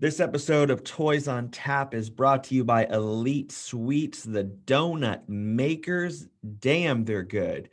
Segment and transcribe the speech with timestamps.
[0.00, 5.28] This episode of Toys on Tap is brought to you by Elite Sweets, the donut
[5.28, 6.26] makers.
[6.58, 7.68] Damn, they're good.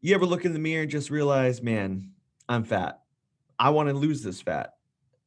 [0.00, 2.10] You ever look in the mirror and just realize, man,
[2.48, 3.02] I'm fat.
[3.56, 4.74] I want to lose this fat.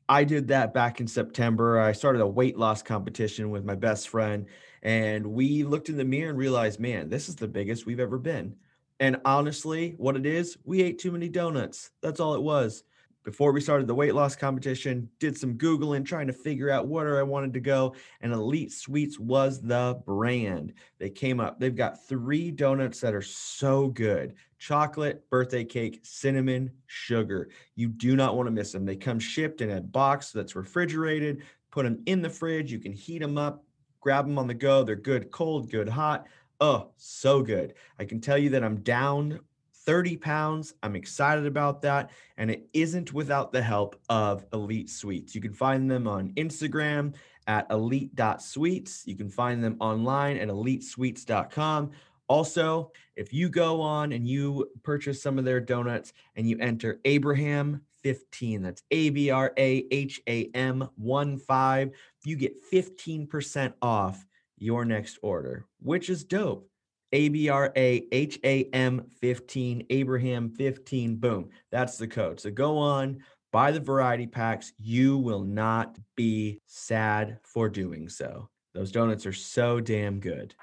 [0.10, 1.80] I did that back in September.
[1.80, 4.48] I started a weight loss competition with my best friend,
[4.82, 8.18] and we looked in the mirror and realized, man, this is the biggest we've ever
[8.18, 8.58] been.
[9.00, 11.92] And honestly, what it is, we ate too many donuts.
[12.02, 12.84] That's all it was
[13.24, 17.20] before we started the weight loss competition, did some Googling trying to figure out where
[17.20, 17.96] I wanted to go.
[18.22, 20.74] And Elite Sweets was the brand.
[21.00, 26.72] They came up, they've got three donuts that are so good chocolate, birthday cake, cinnamon,
[26.88, 27.50] sugar.
[27.76, 28.86] You do not want to miss them.
[28.86, 31.44] They come shipped in a box that's refrigerated.
[31.70, 32.72] Put them in the fridge.
[32.72, 33.66] You can heat them up,
[34.00, 34.84] grab them on the go.
[34.84, 36.28] They're good cold, good hot.
[36.62, 37.74] Oh, so good.
[38.00, 39.42] I can tell you that I'm down
[39.86, 40.74] 30 pounds.
[40.84, 42.10] I'm excited about that.
[42.38, 45.36] And it isn't without the help of Elite Sweets.
[45.36, 47.14] You can find them on Instagram
[47.48, 49.04] at elite.sweets.
[49.06, 51.92] You can find them online at elitesweets.com.
[52.28, 57.00] Also, if you go on and you purchase some of their donuts and you enter
[57.06, 61.92] Abraham 15, that's A B R A H A M 1 5,
[62.26, 64.26] you get 15% off
[64.58, 66.70] your next order, which is dope.
[67.14, 71.16] A B R A H A M 15, Abraham 15.
[71.16, 71.50] Boom.
[71.72, 72.40] That's the code.
[72.40, 73.20] So go on,
[73.52, 74.74] buy the variety packs.
[74.80, 78.50] You will not be sad for doing so.
[78.74, 80.56] Those donuts are so damn good.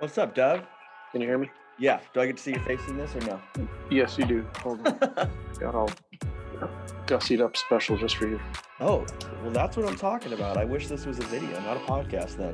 [0.00, 0.66] What's up, Dov?
[1.12, 1.48] Can you hear me?
[1.78, 2.00] Yeah.
[2.12, 3.40] Do I get to see your face in this or no?
[3.90, 4.46] Yes, you do.
[4.58, 4.98] Hold on.
[5.60, 5.90] Got all
[7.06, 8.40] gussied up special just for you.
[8.80, 9.06] Oh,
[9.42, 10.56] well, that's what I'm talking about.
[10.56, 12.52] I wish this was a video, not a podcast then.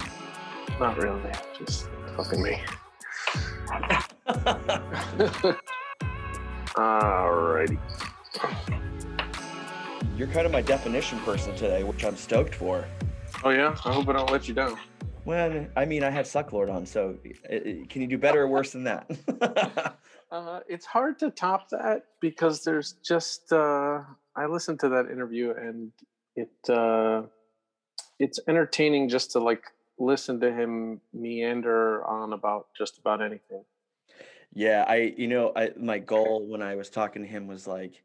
[0.79, 1.33] Not really.
[1.59, 2.61] Just fucking me.
[6.75, 7.79] Alrighty.
[10.17, 12.87] You're kind of my definition person today, which I'm stoked for.
[13.45, 13.77] Oh yeah.
[13.85, 14.79] I hope I don't let you down.
[15.25, 17.17] Well, I mean, I had Sucklord on, so
[17.89, 19.97] can you do better or worse than that?
[20.33, 24.01] uh, it's hard to top that because there's just uh,
[24.35, 25.93] I listened to that interview and
[26.35, 27.23] it uh,
[28.19, 29.63] it's entertaining just to like
[29.99, 33.63] listen to him meander on about just about anything.
[34.55, 38.03] Yeah, I you know I my goal when I was talking to him was like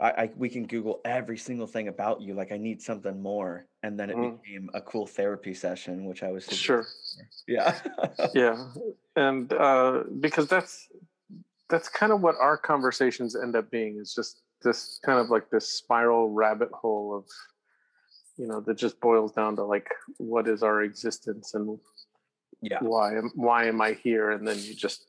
[0.00, 2.32] I, I we can Google every single thing about you.
[2.32, 4.40] Like I need something more, and then it mm.
[4.40, 6.86] became a cool therapy session, which I was sure.
[7.46, 7.76] Yeah,
[8.34, 8.64] yeah,
[9.16, 10.88] and uh, because that's
[11.70, 15.48] that's kind of what our conversations end up being is just this kind of like
[15.50, 17.24] this spiral rabbit hole of
[18.36, 19.88] you know that just boils down to like
[20.18, 21.78] what is our existence and
[22.62, 22.78] yeah.
[22.80, 24.30] why am why am i here?
[24.30, 25.04] And then you just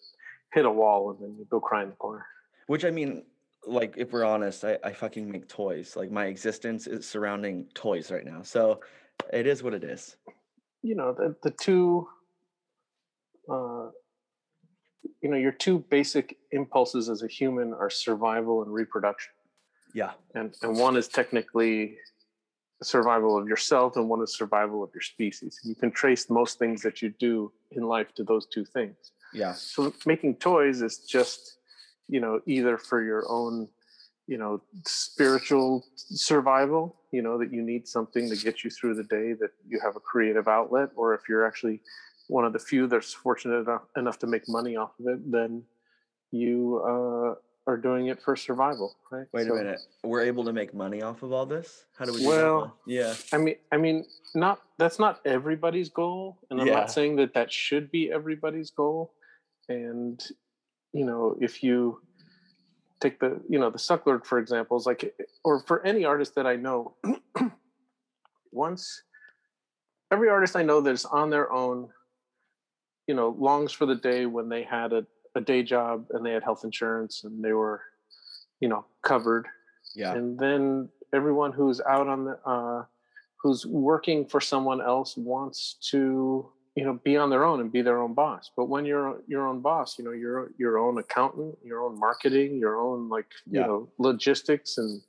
[0.53, 2.25] hit a wall and then you go cry in the corner.
[2.67, 3.23] Which i mean
[3.65, 5.95] like if we're honest i, I fucking make toys.
[5.95, 8.41] Like my existence is surrounding toys right now.
[8.41, 8.81] So
[9.31, 10.15] it is what it is.
[10.81, 12.07] You know the, the two
[13.49, 13.80] uh
[15.21, 19.33] you know your two basic impulses as a human are survival and reproduction
[19.93, 20.11] yeah.
[20.35, 21.97] And and one is technically
[22.83, 25.59] survival of yourself and one is survival of your species.
[25.63, 28.95] You can trace most things that you do in life to those two things.
[29.33, 29.53] Yeah.
[29.53, 31.57] So making toys is just,
[32.07, 33.69] you know, either for your own,
[34.27, 39.03] you know, spiritual survival, you know, that you need something to get you through the
[39.03, 41.81] day that you have a creative outlet or if you're actually
[42.31, 45.63] one of the few that's fortunate enough, enough to make money off of it, then
[46.31, 47.35] you uh
[47.67, 49.27] are doing it for survival, right?
[49.33, 49.79] Wait so, a minute.
[50.03, 51.85] We're able to make money off of all this?
[51.95, 52.77] How do we do well?
[52.87, 53.13] Yeah.
[53.33, 56.75] I mean I mean not that's not everybody's goal and I'm yeah.
[56.75, 59.13] not saying that that should be everybody's goal
[59.67, 60.23] and
[60.93, 62.01] you know, if you
[62.99, 65.13] take the, you know, the Sucklord for example, is like
[65.43, 66.95] or for any artist that I know
[68.53, 69.03] once
[70.11, 71.89] every artist I know that's on their own
[73.11, 75.05] you know longs for the day when they had a
[75.35, 77.81] a day job and they had health insurance and they were,
[78.59, 79.47] you know, covered.
[79.95, 80.13] Yeah.
[80.13, 82.85] And then everyone who's out on the, uh,
[83.37, 87.81] who's working for someone else wants to, you know, be on their own and be
[87.81, 88.51] their own boss.
[88.55, 92.57] But when you're your own boss, you know, you're your own accountant, your own marketing,
[92.57, 93.61] your own like, yeah.
[93.61, 95.01] you know, logistics and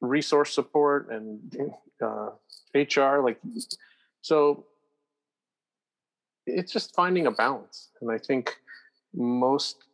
[0.00, 2.30] resource support and uh,
[2.74, 3.20] HR.
[3.22, 3.40] Like,
[4.22, 4.66] so
[6.48, 7.90] it's just finding a balance.
[8.00, 8.56] And I think
[9.14, 9.84] most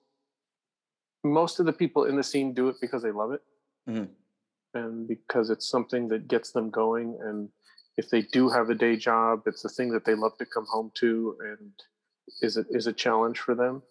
[1.22, 3.42] most of the people in the scene do it because they love it
[3.88, 4.04] mm-hmm.
[4.74, 7.48] and because it's something that gets them going and
[7.96, 10.66] if they do have a day job it's a thing that they love to come
[10.68, 11.70] home to and
[12.42, 13.82] is it is a challenge for them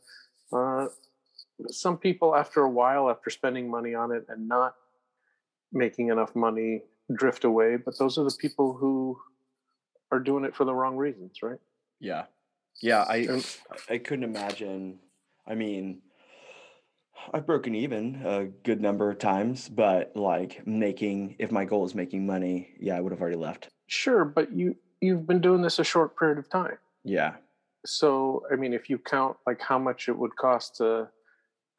[0.53, 0.87] Uh,
[1.69, 4.75] some people, after a while, after spending money on it and not
[5.71, 6.83] making enough money,
[7.15, 7.77] drift away.
[7.77, 9.17] But those are the people who
[10.11, 11.59] are doing it for the wrong reasons, right?
[11.99, 12.25] Yeah.
[12.83, 13.05] Yeah.
[13.07, 13.41] I,
[13.89, 14.99] I couldn't imagine.
[15.47, 16.01] I mean,
[17.33, 21.95] I've broken even a good number of times, but like making, if my goal is
[21.95, 23.69] making money, yeah, I would have already left.
[23.87, 26.77] sure, but you you've been doing this a short period of time.
[27.03, 27.35] Yeah.
[27.85, 31.09] So, I mean, if you count like how much it would cost to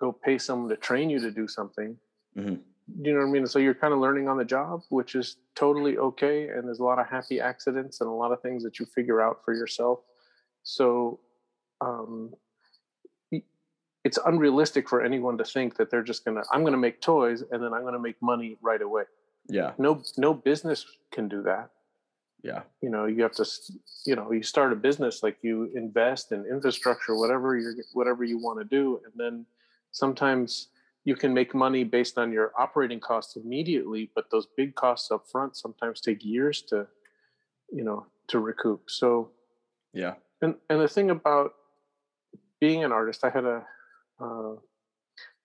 [0.00, 1.98] go pay someone to train you to do something,
[2.36, 2.60] Mhm.
[3.02, 3.46] do you know what I mean?
[3.46, 6.48] So you're kind of learning on the job, which is totally okay.
[6.48, 9.20] And there's a lot of happy accidents and a lot of things that you figure
[9.22, 10.00] out for yourself.
[10.64, 11.20] So,
[11.80, 12.34] um,
[14.04, 17.62] it's unrealistic for anyone to think that they're just gonna i'm gonna make toys and
[17.62, 19.04] then i'm gonna make money right away
[19.48, 19.72] Yeah.
[19.78, 21.70] no no business can do that
[22.42, 22.62] Yeah.
[22.82, 23.46] you know you have to
[24.04, 28.36] you know you start a business like you invest in infrastructure whatever you're whatever you
[28.38, 29.46] want to do and then
[29.92, 30.68] sometimes
[31.06, 35.26] you can make money based on your operating costs immediately but those big costs up
[35.32, 36.86] front sometimes take years to
[37.72, 39.30] you know to recoup so
[39.94, 40.14] Yeah.
[40.42, 41.52] And and the thing about
[42.60, 43.62] being an artist i had a
[44.20, 44.52] uh,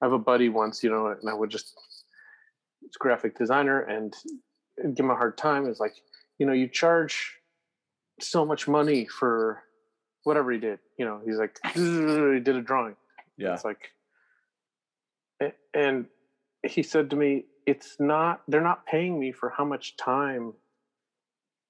[0.01, 1.73] i have a buddy once you know and i would just
[2.83, 4.15] it's graphic designer and
[4.95, 5.67] give him a hard time.
[5.67, 5.95] It's like
[6.37, 7.35] you know you charge
[8.19, 9.63] so much money for
[10.23, 12.95] whatever he did you know he's like he did a drawing.
[13.37, 13.53] Yeah.
[13.53, 13.91] it's like
[15.73, 16.05] and
[16.65, 20.53] he said to me it's not they're not paying me for how much time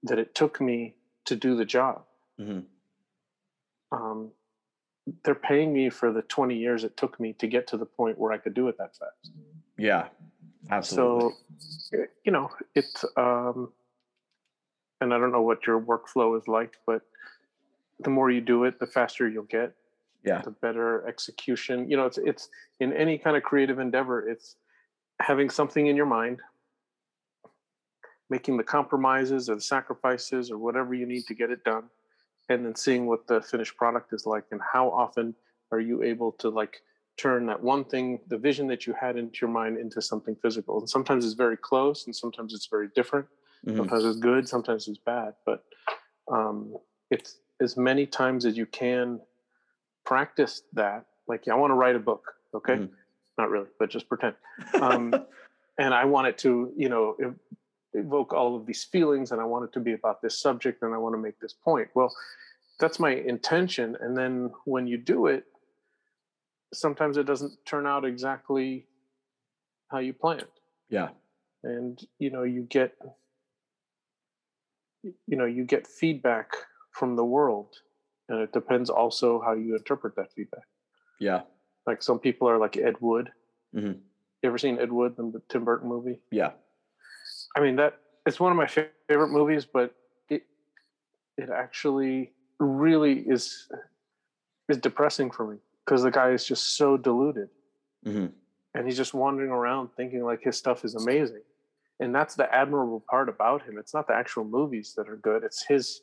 [0.03, 0.95] that it took me
[1.25, 2.03] to do the job.
[2.39, 2.61] Hmm
[3.91, 4.31] um,
[5.23, 8.17] they're paying me for the 20 years it took me to get to the point
[8.17, 9.31] where I could do it that fast.
[9.77, 10.07] Yeah.
[10.69, 11.31] Absolutely.
[11.57, 13.71] So, you know, it's, um,
[15.01, 17.01] and I don't know what your workflow is like, but
[18.01, 19.73] the more you do it, the faster you'll get,
[20.23, 20.41] yeah.
[20.41, 21.89] the better execution.
[21.89, 22.49] You know, it's, it's
[22.79, 24.57] in any kind of creative endeavor, it's
[25.21, 26.39] having something in your mind,
[28.29, 31.85] making the compromises or the sacrifices or whatever you need to get it done
[32.49, 35.35] and then seeing what the finished product is like and how often
[35.71, 36.81] are you able to like
[37.15, 40.79] turn that one thing the vision that you had into your mind into something physical.
[40.79, 43.27] And sometimes it's very close and sometimes it's very different.
[43.67, 43.75] Mhm.
[43.75, 45.65] sometimes it's good sometimes it's bad but
[46.31, 46.77] um,
[47.11, 49.19] it's as many times as you can
[50.05, 51.05] practice that.
[51.27, 52.23] Like i want to write a book
[52.55, 52.77] okay?
[52.77, 52.89] Mhm.
[53.37, 54.35] not really but just pretend.
[54.81, 55.13] Um,
[55.77, 57.15] and I want it to, you know,
[57.93, 60.93] evoke all of these feelings, and I want it to be about this subject, and
[60.93, 61.89] I want to make this point.
[61.95, 62.13] Well,
[62.79, 65.45] that's my intention, and then when you do it,
[66.73, 68.85] sometimes it doesn't turn out exactly
[69.89, 70.45] how you planned,
[70.89, 71.09] yeah.
[71.63, 72.95] and you know, you get,
[75.03, 76.53] you know, you get feedback
[76.91, 77.75] from the world,
[78.29, 80.63] and it depends also how you interpret that feedback.
[81.19, 81.41] Yeah.
[81.87, 83.31] Like some people are like Ed Wood.
[83.75, 83.99] Mhm.
[84.41, 86.21] You ever seen Ed Wood, the Tim Burton movie?
[86.31, 86.51] Yeah.
[87.59, 89.93] I mean that it's one of my favorite movies, but
[90.29, 90.43] it
[91.37, 93.67] it actually really is
[94.69, 97.49] is depressing for me because the guy is just so deluded
[98.03, 98.27] hmm
[98.75, 101.41] and he's just wandering around thinking like his stuff is amazing.
[101.99, 103.79] And that's the admirable part about him.
[103.79, 105.43] It's not the actual movies that are good.
[105.43, 106.01] It's his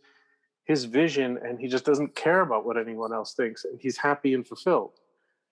[0.64, 4.34] his vision and he just doesn't care about what anyone else thinks and he's happy
[4.34, 4.94] and fulfilled.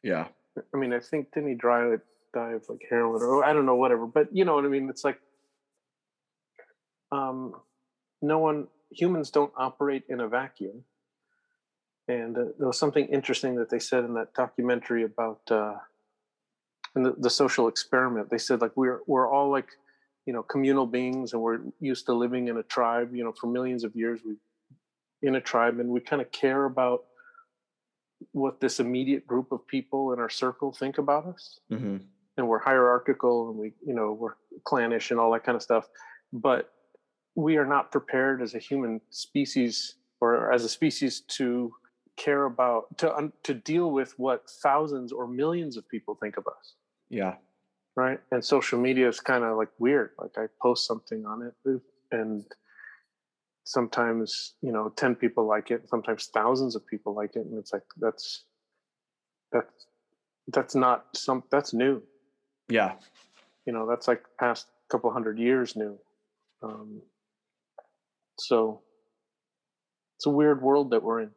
[0.03, 0.27] Yeah.
[0.75, 1.97] I mean, I think didn't he die
[2.35, 4.07] die of like heroin or I don't know, whatever.
[4.07, 4.91] But you know what I mean?
[4.91, 5.21] It's like
[7.15, 7.55] um,
[8.23, 10.85] no one humans don't operate in a vacuum.
[12.09, 15.77] And uh, there was something interesting that they said in that documentary about uh,
[16.97, 18.31] in the, the social experiment.
[18.31, 19.69] They said like we're we're all like
[20.27, 23.15] you know communal beings, and we're used to living in a tribe.
[23.15, 24.35] You know, for millions of years we
[25.27, 27.05] in a tribe, and we kind of care about
[28.33, 31.99] what this immediate group of people in our circle think about us hmm
[32.37, 35.89] and we're hierarchical and we you know we're clannish and all that kind of stuff
[36.33, 36.73] but
[37.35, 41.73] we are not prepared as a human species or as a species to
[42.17, 46.47] care about to un, to deal with what thousands or millions of people think of
[46.47, 46.75] us.
[47.09, 47.35] Yeah.
[47.97, 48.21] right?
[48.31, 50.11] And social media is kind of like weird.
[50.19, 51.81] Like i post something on it
[52.13, 52.45] and
[53.65, 57.73] sometimes you know 10 people like it sometimes thousands of people like it and it's
[57.73, 58.45] like that's
[59.51, 59.87] that's
[60.49, 62.03] that's not some that's new.
[62.69, 62.95] Yeah.
[63.67, 65.99] you know that's like past couple hundred years new.
[66.63, 67.03] Um,
[68.39, 68.83] so
[70.17, 71.31] it's a weird world that we're in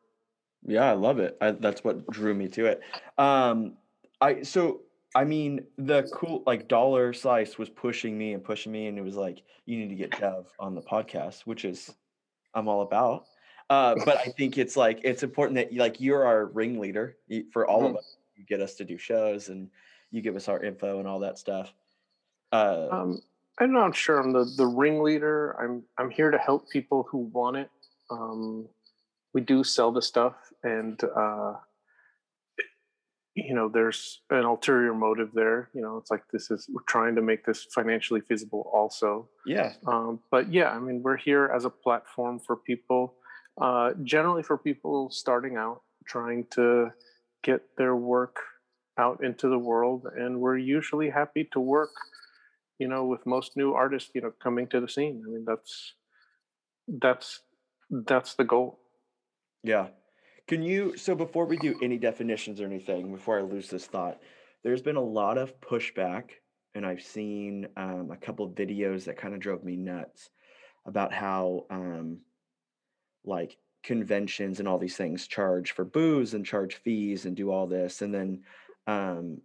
[0.66, 1.38] Yeah, I love it.
[1.42, 2.82] I, that's what drew me to it.
[3.18, 3.78] Um,
[4.22, 4.82] I so
[5.16, 9.02] I mean the cool like Dollar Slice was pushing me and pushing me, and it
[9.04, 11.94] was like you need to get Dov on the podcast, which is
[12.54, 13.26] I'm all about.
[13.70, 17.18] Uh, but I think it's like it's important that like you're our ringleader
[17.52, 17.98] for all of Mhm.
[17.98, 18.18] us.
[18.36, 19.70] you get us to do shows and
[20.12, 21.74] you give us our info and all that stuff.
[22.52, 23.20] Uh, Um,
[23.60, 25.56] I'm not sure I'm the the ringleader.
[25.60, 27.70] I'm I'm here to help people who want it.
[28.12, 28.68] Um,
[29.34, 31.54] we do sell the stuff, and uh,
[33.38, 35.70] you know, there's an ulterior motive there.
[35.74, 39.30] You know, it's like this is we're trying to make this financially feasible, also.
[39.46, 43.14] yeah, Um, but yeah, I mean, we're here as a platform for people,
[43.62, 46.92] uh, generally for people starting out, trying to
[47.44, 48.38] get their work
[48.98, 50.08] out into the world.
[50.16, 51.92] And we're usually happy to work,
[52.80, 55.24] you know, with most new artists, you know, coming to the scene.
[55.26, 55.94] I mean, that's
[56.88, 57.42] that's
[57.90, 58.80] that's the goal.
[59.64, 59.88] yeah.
[60.48, 60.96] Can you?
[60.98, 64.22] So before we do any definitions or anything, before I lose this thought,
[64.64, 66.32] there's been a lot of pushback,
[66.74, 70.30] and I've seen um, a couple videos that kind of drove me nuts
[70.86, 72.20] about how um,
[73.26, 77.68] like conventions and all these things charge for booze and charge fees and do all
[77.68, 78.42] this and then
[78.88, 79.40] um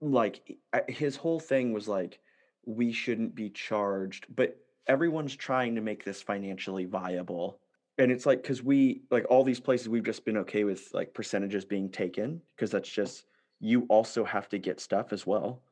[0.00, 2.20] like his whole thing was like
[2.68, 4.56] we shouldn't be charged but
[4.86, 7.58] everyone's trying to make this financially viable
[7.96, 11.14] and it's like because we like all these places we've just been okay with like
[11.14, 13.24] percentages being taken because that's just
[13.58, 15.62] you also have to get stuff as well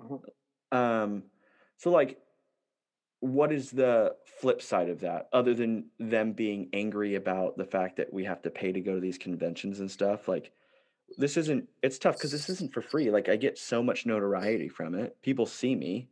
[0.00, 0.22] Mhm.
[0.72, 1.24] um
[1.76, 2.18] so like
[3.20, 7.96] what is the flip side of that other than them being angry about the fact
[7.96, 10.52] that we have to pay to go to these conventions and stuff like
[11.18, 14.68] this isn't it's tough because this isn't for free like i get so much notoriety
[14.68, 16.08] from it people see me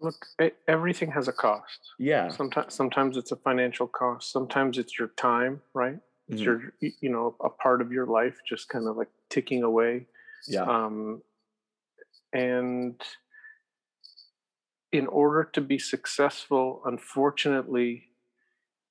[0.00, 0.26] Look,
[0.68, 1.80] everything has a cost.
[1.98, 4.30] yeah Sometimes sometimes it's a financial cost.
[4.30, 5.98] Sometimes it's your time, right?
[6.28, 6.44] It's Mhm.
[6.44, 10.06] your you know a part of your life just kind of like ticking away.
[10.46, 11.22] yeah um,
[12.32, 13.02] and
[14.92, 18.08] in order to be successful unfortunately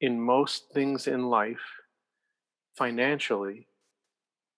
[0.01, 1.65] in most things in life
[2.77, 3.67] financially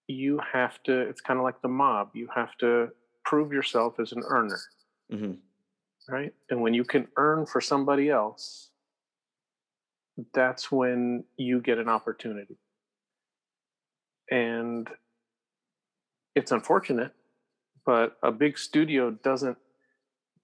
[0.07, 2.89] you have to it's kind of like the mob you have to
[3.25, 4.59] prove yourself as an earner
[5.09, 5.33] hmm
[6.09, 6.33] right?
[6.49, 8.69] And when you can earn for somebody else
[10.33, 12.57] that's when you get an opportunity.
[14.31, 14.87] And
[16.35, 17.13] it's unfortunate
[17.85, 19.57] but a big studio doesn't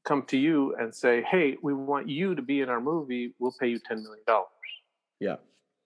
[0.03, 3.53] come to you and say hey we want you to be in our movie we'll
[3.59, 4.47] pay you 10 million dollars.
[5.19, 5.35] Yeah.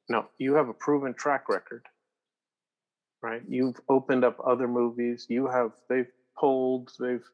[0.07, 1.85] No you have a proven track record
[3.21, 3.41] right?
[3.49, 7.27] You've opened up other movies you have they've pulled they've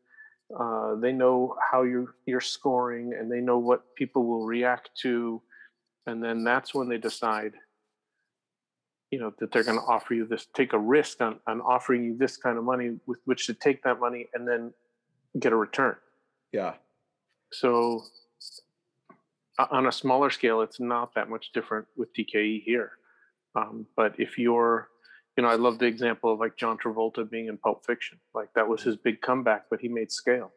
[0.58, 5.42] uh, they know how you're you're scoring and they know what people will react to.
[6.08, 7.54] And then that's when they decide
[9.12, 12.04] you know that they're going to offer you this take a risk on, on offering
[12.04, 14.74] you this kind of money with which to take that money and then
[15.40, 15.96] get a return.
[16.52, 16.74] Yeah.
[17.52, 18.04] So
[19.72, 22.92] on a smaller scale it's not that much different with dke here.
[23.56, 24.90] Um, but if you're
[25.36, 28.20] you know i love the example of like john travolta being in pulp fiction.
[28.34, 30.52] Like that was his big comeback but he made scale.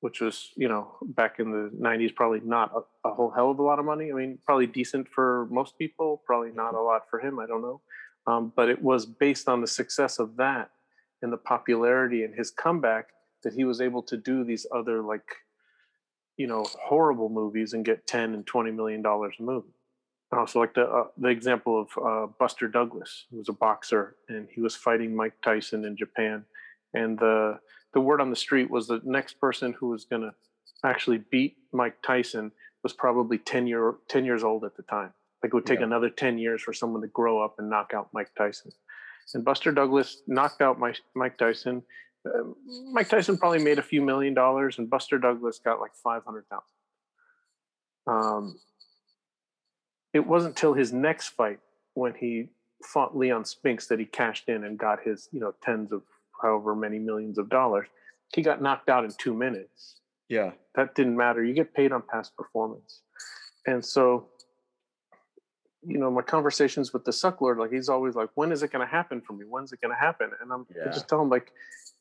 [0.00, 3.58] Which was you know back in the 90s probably not a, a whole hell of
[3.58, 4.10] a lot of money.
[4.10, 7.62] I mean probably decent for most people probably not a lot for him i don't
[7.62, 7.80] know.
[8.26, 10.70] Um, but it was based on the success of that
[11.20, 13.08] and the popularity and his comeback
[13.42, 15.28] that he was able to do these other like
[16.36, 19.74] you know horrible movies and get 10 and 20 million dollars a movie
[20.34, 24.16] and also like the uh, the example of uh, buster douglas who was a boxer
[24.28, 26.44] and he was fighting mike tyson in japan
[26.92, 27.58] and the
[27.92, 30.34] the word on the street was the next person who was going to
[30.84, 32.50] actually beat mike tyson
[32.82, 35.12] was probably 10 year 10 years old at the time
[35.42, 35.86] like it would take Yeah.
[35.86, 38.72] another 10 years for someone to grow up and knock out mike tyson
[39.34, 41.82] and buster douglas knocked out mike, mike tyson
[42.26, 42.42] uh,
[42.90, 46.46] Mike Tyson probably made a few million dollars, and Buster Douglas got like five hundred
[46.48, 46.64] thousand.
[48.06, 48.58] Um,
[50.14, 51.58] it wasn't till his next fight
[51.94, 52.48] when he
[52.82, 56.02] fought Leon Spinks that he cashed in and got his, you know, tens of
[56.40, 57.86] however many millions of dollars.
[58.34, 60.00] He got knocked out in two minutes.
[60.28, 61.44] yeah That didn't matter.
[61.44, 63.00] You get paid on past performance,
[63.66, 64.28] and so.
[65.86, 68.86] You know, my conversations with the Sucklord, like he's always like, "When is it going
[68.88, 69.44] to happen for me?
[69.46, 70.90] When's it going to happen?" And I'm Yeah.
[70.90, 71.52] just tell him like,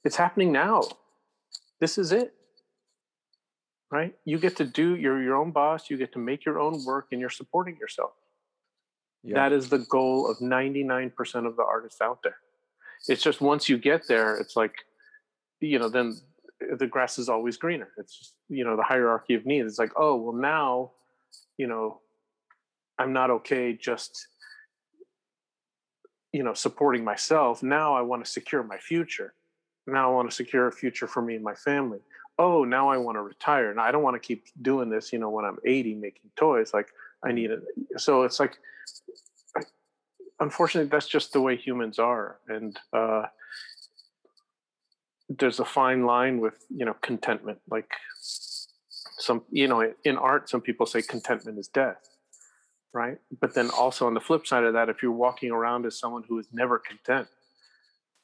[0.05, 0.83] it's happening now.
[1.81, 2.33] This is it.
[3.93, 4.15] Right?
[4.25, 7.09] You get to do you're your own boss, you get to make your own work
[7.11, 8.13] and you're supporting yourself.
[9.23, 12.37] yeah That is the goal of 99% of the artists out there.
[13.07, 14.73] It's just once you get there, it's like,
[15.59, 16.19] you know, then
[16.79, 17.89] the grass is always greener.
[17.99, 19.67] It's just, you know, the hierarchy of needs.
[19.67, 20.93] It's like, oh, well, now,
[21.57, 21.99] you know,
[22.97, 24.27] I'm not okay just,
[26.31, 27.61] you know, supporting myself.
[27.61, 29.35] Now I want to secure my future.
[29.85, 31.99] Now I want to secure a future for me and my family.
[32.39, 33.69] Oh, now I want to retire.
[33.69, 36.73] And I don't want to keep doing this, you know, when I'm 80 making toys.
[36.73, 36.87] Like
[37.23, 37.61] I need it.
[37.97, 38.57] So it's like
[40.43, 43.23] unfortunately, that's just the way humans are, and uh,
[45.29, 47.59] there's a fine line with you know contentment.
[47.69, 52.09] Like some, you know, in art, some people say contentment is death,
[52.93, 53.17] right?
[53.39, 56.23] But then also on the flip side of that, if you're walking around as someone
[56.27, 57.27] who is never content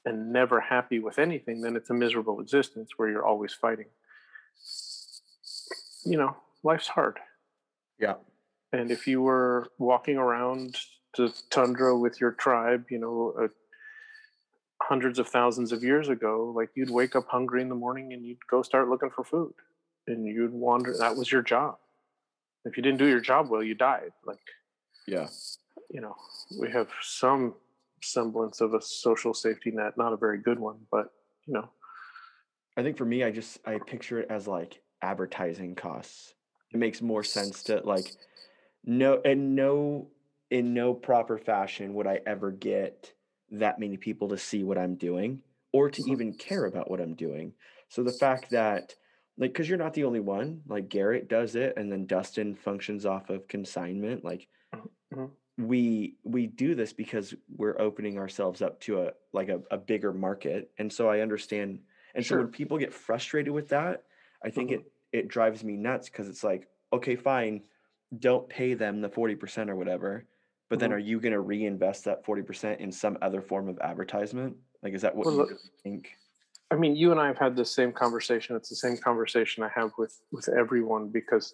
[0.06, 3.86] and never happy with anything, then it's a miserable existence where you're always fighting.
[6.06, 7.20] You know, life's hard.
[8.00, 8.16] Yeah.
[8.72, 10.78] And if you were walking around
[11.18, 13.48] the tundra with your tribe, you know, uh,
[14.82, 18.26] hundreds of thousands of years ago, like you'd wake up hungry in the morning and
[18.26, 19.54] you'd go start looking for food
[20.08, 20.96] and you'd wander.
[20.98, 21.78] That was your job.
[22.66, 24.12] If you didn't do your job well, you died.
[24.26, 24.40] Like,
[25.08, 25.28] yeah,
[25.90, 26.16] you know,
[26.60, 27.56] we have some
[28.02, 31.12] semblance of a social safety net, not a very good one, but
[31.46, 31.70] you know.
[32.78, 36.34] I think for me, I just I picture it as like advertising costs.
[36.74, 38.12] It makes more sense to like
[38.86, 40.08] no and no
[40.52, 43.14] in no proper fashion would I ever get
[43.52, 45.42] that many people to see what I'm doing
[45.72, 47.54] or to even care about what I'm doing.
[47.90, 48.96] So the fact that
[49.38, 53.06] like because you're not the only one, like Garrett does it and then Dustin functions
[53.06, 54.24] off of consignment.
[54.24, 55.26] Like mm-hmm.
[55.58, 60.14] we we do this because we're opening ourselves up to a like a, a bigger
[60.14, 60.72] market.
[60.78, 61.80] And so I understand
[62.16, 62.40] and sure.
[62.40, 64.04] so when people get frustrated with that,
[64.44, 64.82] I think mm-hmm.
[64.82, 64.92] it
[65.24, 67.62] it drives me nuts because it's like, okay, fine,
[68.18, 70.26] don't pay them the 40% or whatever
[70.70, 70.82] but mm-hmm.
[70.82, 74.94] then are you going to reinvest that 40% in some other form of advertisement like
[74.94, 76.10] is that what well, you really think
[76.72, 79.70] i mean you and i have had the same conversation it's the same conversation i
[79.76, 81.54] have with with everyone because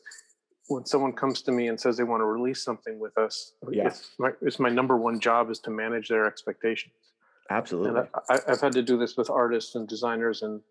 [0.68, 3.88] when someone comes to me and says they want to release something with us yeah.
[3.88, 6.94] it's, my, it's my number one job is to manage their expectations
[7.50, 10.62] absolutely and I, have had to do this with artists and designers and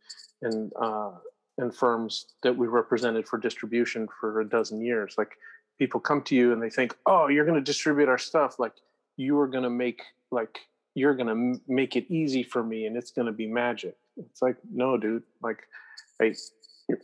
[0.43, 1.13] and uh,
[1.59, 5.37] and firms that we represented for distribution for a dozen years like
[5.79, 8.75] people come to you and they think, "Oh, you're going to distribute our stuff like
[9.17, 10.61] you are going to make like
[10.95, 14.43] you're going to make it easy for me and it's going to be magic." It's
[14.43, 15.25] like, "No, dude.
[15.43, 15.67] Like
[16.21, 16.35] I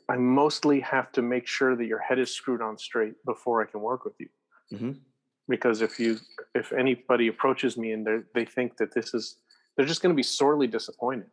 [0.09, 3.67] I mostly have to make sure that your head is screwed on straight before I
[3.67, 4.29] can work with you."
[4.73, 4.93] Mm-hmm.
[5.49, 6.19] Because if you
[6.55, 9.37] if anybody approaches me and they they think that this is
[9.77, 11.31] they're just going to be sorely disappointed.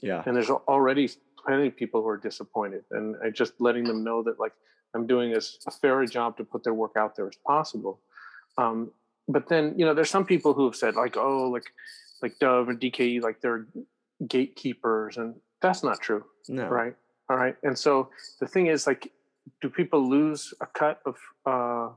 [0.00, 0.22] Yeah.
[0.24, 1.10] And there's already
[1.44, 4.52] plenty of people who are disappointed and I just letting them know that like
[4.94, 8.00] I'm doing as fair a job to put their work out there as possible.
[8.58, 8.90] Um,
[9.28, 11.64] but then, you know, there's some people who have said like, oh, like,
[12.22, 13.66] like Dov and DKE, like they're
[14.26, 16.24] gatekeepers, and that's not true.
[16.48, 16.68] No.
[16.68, 16.94] Right.
[17.28, 17.56] All right.
[17.62, 19.12] And so the thing is, like,
[19.62, 21.92] do people lose a cut of uh,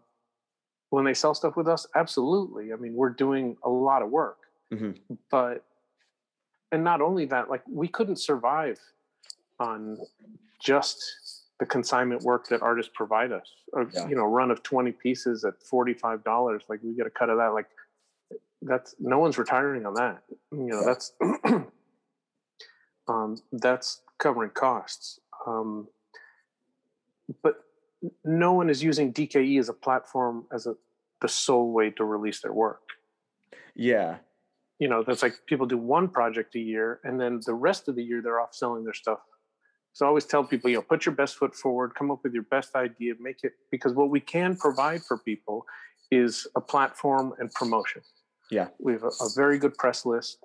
[0.91, 1.88] when they sell stuff with us?
[1.95, 2.71] Absolutely.
[2.71, 4.38] I mean, we're doing a lot of work,
[4.71, 4.91] mm-hmm.
[5.32, 5.65] but
[6.71, 8.79] and not only that, like, we couldn't survive
[9.63, 9.97] on
[10.62, 11.02] just
[11.60, 13.47] the consignment work that artists provide us.
[13.76, 14.08] A, yeah.
[14.08, 16.63] You know, run of twenty pieces at forty five dollars.
[16.69, 17.54] Like we get a cut of that.
[17.54, 17.67] Like
[18.62, 20.23] that's no one's retiring on that.
[20.52, 20.86] You know, yeah.
[20.86, 21.13] that's
[23.08, 25.19] um, that's covering costs.
[25.47, 25.88] Um,
[27.41, 27.56] but
[28.26, 30.76] no one is using DKE as a platform as a
[31.21, 32.82] the sole way to release their work.
[33.76, 34.17] Yeah.
[34.80, 37.95] You know, that's like people do one project a year and then the rest of
[37.95, 39.19] the year they're off selling their stuff
[39.93, 42.34] so I always tell people, you know, put your best foot forward, come up with
[42.34, 45.65] your best idea, make it because what we can provide for people
[46.10, 48.01] is a platform and promotion.
[48.49, 50.39] Yeah, we have a, a very good press list.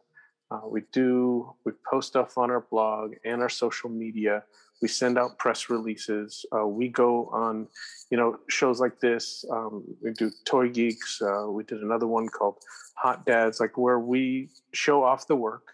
[0.50, 4.44] Uh, we do we post stuff on our blog and our social media.
[4.80, 6.46] We send out press releases.
[6.54, 7.66] Uh, we go on,
[8.10, 9.44] you know, shows like this.
[9.50, 11.20] Um, we do Toy Geeks.
[11.20, 12.56] Uh, we did another one called
[12.96, 15.72] Hot Dads, like where we show off the work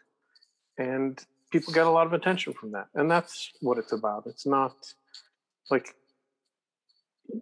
[0.78, 4.20] and people get a lot of attention from that and that's what it's about.
[4.26, 4.74] It's not
[5.70, 5.86] like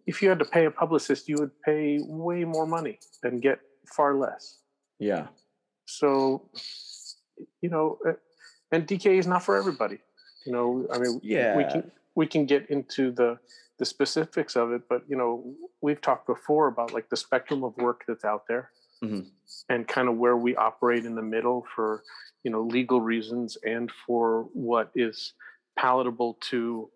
[0.07, 3.59] if you had to pay a publicist you would pay way more money and get
[3.97, 4.45] far less.
[4.99, 5.27] Yeah.
[5.87, 6.49] So
[7.63, 8.13] you know uh,
[8.71, 9.99] and DK is not for everybody
[10.45, 11.57] you know i mean yeah.
[11.57, 13.39] we can we can get into the
[13.79, 15.45] the specifics of it but you know
[15.81, 18.71] we've talked before about like the spectrum of work that's out there
[19.03, 19.21] mm-hmm.
[19.69, 22.03] and kind of where we operate in the middle for
[22.45, 25.35] you know legal reasons and for what is
[25.79, 26.91] palatable to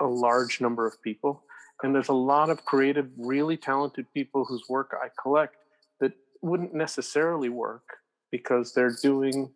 [0.00, 1.42] a large number of people.
[1.82, 5.56] And there's a lot of creative really talented people whose work i collect
[6.00, 7.96] that wouldn't necessarily work
[8.30, 9.50] because they're doing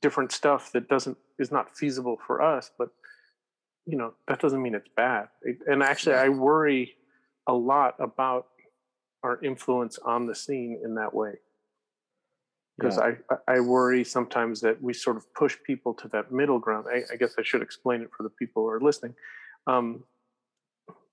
[0.00, 2.88] different stuff that doesn't is not feasible for us but
[3.84, 5.28] you know that doesn't mean it's bad.
[5.66, 6.94] And actually i worry
[7.46, 8.46] a lot about
[9.22, 11.34] our influence on the scene in that way
[12.78, 13.14] because yeah.
[13.48, 16.86] I, I worry sometimes that we sort of push people to that middle ground.
[16.92, 19.14] I, I guess I should explain it for the people who are listening.
[19.66, 20.04] Um,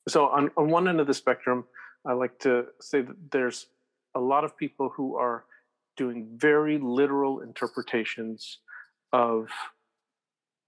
[0.08, 1.66] so on, on one end of the spectrum,
[2.06, 3.66] I like to say that there's
[4.14, 5.46] a lot of people who are
[5.98, 8.60] doing very literal interpretations
[9.12, 9.50] of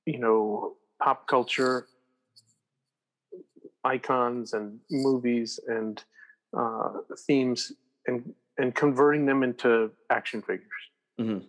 [0.06, 1.88] you know pop culture
[3.84, 6.04] icons and movies and
[6.58, 6.90] uh,
[7.28, 7.72] themes
[8.08, 10.84] and and converting them into action figures
[11.20, 11.44] Mhm.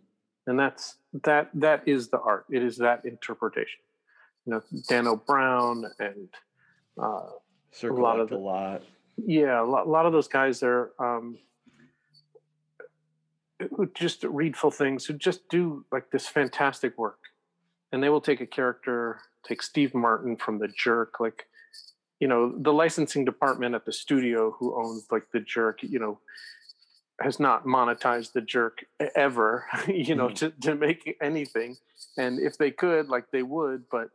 [0.47, 3.81] and that's that that is the art it is that interpretation
[4.44, 6.29] you know dano brown and
[7.01, 7.31] uh,
[7.71, 8.83] Circle lot a of a lot.
[9.16, 11.38] yeah, a lot, a lot of those guys are um,
[13.77, 17.18] who just read full things, who just do like this fantastic work,
[17.92, 21.47] and they will take a character, take Steve Martin from The Jerk, like
[22.20, 26.18] you know the licensing department at the studio who owns like The Jerk, you know,
[27.20, 30.35] has not monetized The Jerk ever, you know, Mhm.
[30.37, 31.76] to to make anything,
[32.16, 34.11] and if they could, like they would, but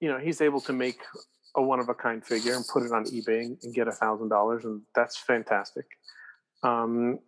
[0.00, 1.00] you know, he's able to make
[1.54, 3.92] a one of a kind figure and put it on eBay and, and get a
[3.92, 5.84] thousand dollars, and that's fantastic.
[6.62, 7.18] Um,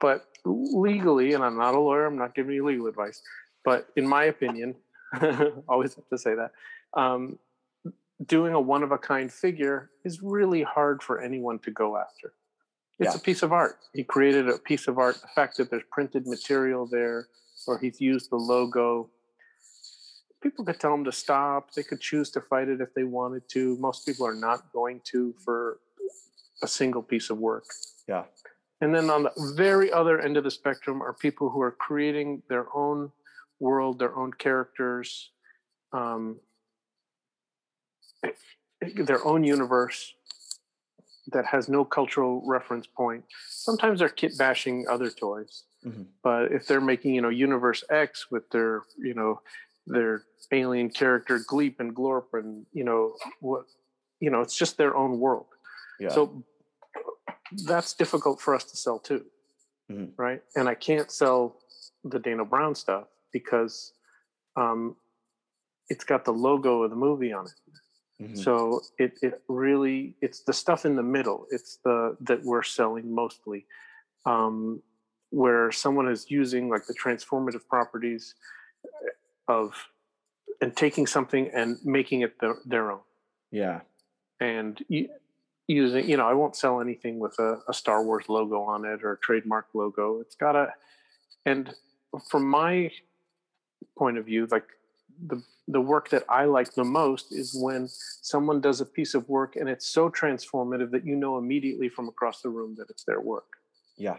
[0.00, 3.20] but legally, and I'm not a lawyer, I'm not giving you legal advice,
[3.64, 4.74] but in my opinion,
[5.68, 6.52] always have to say that
[6.94, 7.38] um,
[8.24, 12.32] doing a one of a kind figure is really hard for anyone to go after.
[12.98, 13.20] It's Yeah.
[13.20, 13.78] a piece of art.
[13.92, 15.16] He created a piece of art.
[15.20, 17.28] The fact that there's printed material there,
[17.66, 19.10] or he's used the logo,
[20.40, 21.72] people could tell him to stop.
[21.72, 23.76] They could choose to fight it if they wanted to.
[23.78, 25.80] Most people are not going to for
[26.62, 27.66] a single piece of work.
[28.08, 28.24] Yeah.
[28.80, 32.42] And then on the very other end of the spectrum are people who are creating
[32.48, 33.12] their own
[33.58, 35.32] world, their own characters,
[35.92, 36.38] um,
[38.96, 40.14] their own universe
[41.32, 43.24] that has no cultural reference point.
[43.48, 46.06] Sometimes they're kit bashing other toys, Mhm.
[46.22, 49.40] but if they're making you know Universe X with their you know
[49.86, 53.64] their alien character Gleep and Glorp and you know what
[54.20, 55.46] you know it's just their own world.
[55.98, 56.10] Yeah.
[56.10, 56.44] So
[57.64, 59.24] that's difficult for us to sell too,
[59.90, 60.12] Mhm.
[60.16, 60.42] right?
[60.54, 61.60] And I can't sell
[62.04, 63.92] the Dana Brown stuff because
[64.56, 64.96] um,
[65.88, 67.52] it's got the logo of the movie on it.
[68.20, 68.38] Mhm.
[68.38, 71.46] So it it really it's the stuff in the middle.
[71.50, 73.66] It's the that we're selling mostly,
[74.24, 74.82] um,
[75.30, 78.34] where someone is using like the transformative properties
[79.48, 79.74] of
[80.60, 83.00] and taking something and making it their, their own
[83.50, 83.80] yeah.
[84.40, 84.82] and
[85.68, 89.02] using you know i won't sell anything with a, a star wars logo on it
[89.02, 90.72] or a trademark logo it's got a
[91.44, 91.74] and
[92.28, 92.90] from my
[93.98, 94.66] point of view like
[95.26, 97.88] the the work that i like the most is when
[98.22, 102.08] someone does a piece of work and it's so transformative that you know immediately from
[102.08, 103.46] across the room that it's their work
[103.96, 104.18] Yeah.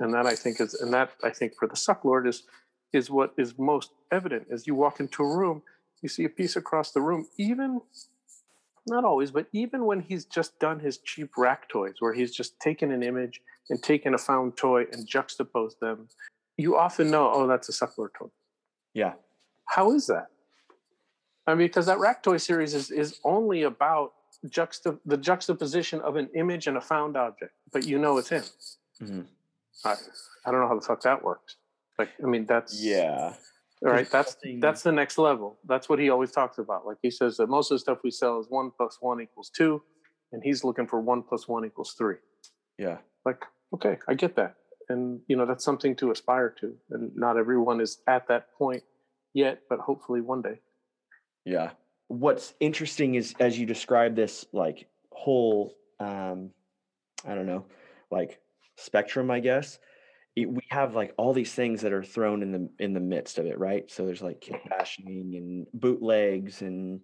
[0.00, 2.44] and that i think is and that i think for the Sucklord is
[2.92, 5.62] is what is most evident as you walk into a room
[6.02, 7.80] you see a piece across the room even
[8.86, 12.58] not always but even when he's just done his cheap rack toys where he's just
[12.60, 16.08] taken an image and taken a found toy and juxtaposed them
[16.56, 18.28] you often know oh that's a Sucklord toy
[18.94, 19.14] Yeah.
[19.66, 20.28] How is that
[21.46, 24.12] i mean because that rack toy series is is only about
[24.48, 28.42] juxta the juxtaposition of an image and a found object but you know it's him
[29.02, 29.26] Mhm.
[29.84, 29.94] I,
[30.46, 31.56] I don't know how the fuck that works.
[31.98, 33.34] Like, I mean, that's Yeah.
[33.84, 34.08] all right.
[34.10, 35.58] That's that's the next level.
[35.66, 36.86] That's what he always talks about.
[36.86, 39.50] Like he says that most of the stuff we sell is one plus one equals
[39.50, 39.82] two,
[40.32, 42.16] and he's looking for one plus one equals three.
[42.78, 42.96] Yeah.
[43.26, 44.54] Like, okay, I get that,
[44.88, 46.74] and you know that's something to aspire to.
[46.92, 48.82] And not everyone is at that point
[49.36, 50.58] yet, but hopefully one day.
[51.44, 51.70] Yeah.
[52.08, 56.50] What's interesting is as you describe this like whole um
[57.26, 57.66] I don't know,
[58.10, 58.40] like
[58.76, 59.78] spectrum, I guess.
[60.36, 63.38] It, we have like all these things that are thrown in the in the midst
[63.38, 63.90] of it, right?
[63.90, 67.00] So there's like kit bashing and bootlegs and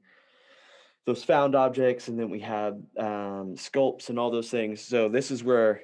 [1.04, 4.80] those found objects, and then we have um, sculpts and all those things.
[4.80, 5.80] So this is where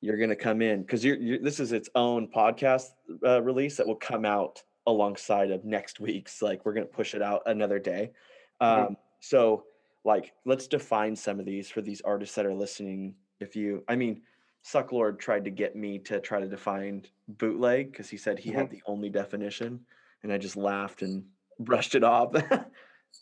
[0.00, 2.90] you're going to come in because you're, you're this is its own podcast
[3.26, 6.42] uh, release that will come out alongside of next week's.
[6.42, 8.12] Like we're going to push it out another day.
[8.60, 8.86] Mhm.
[8.86, 9.64] Um, so
[10.04, 13.14] like let's define some of these for these artists that are listening.
[13.40, 14.22] If you, I mean,
[14.64, 18.70] Sucklord tried to get me to try to define bootleg because he said he had
[18.70, 19.80] the only definition,
[20.22, 21.24] and I just laughed and
[21.58, 22.34] brushed it off.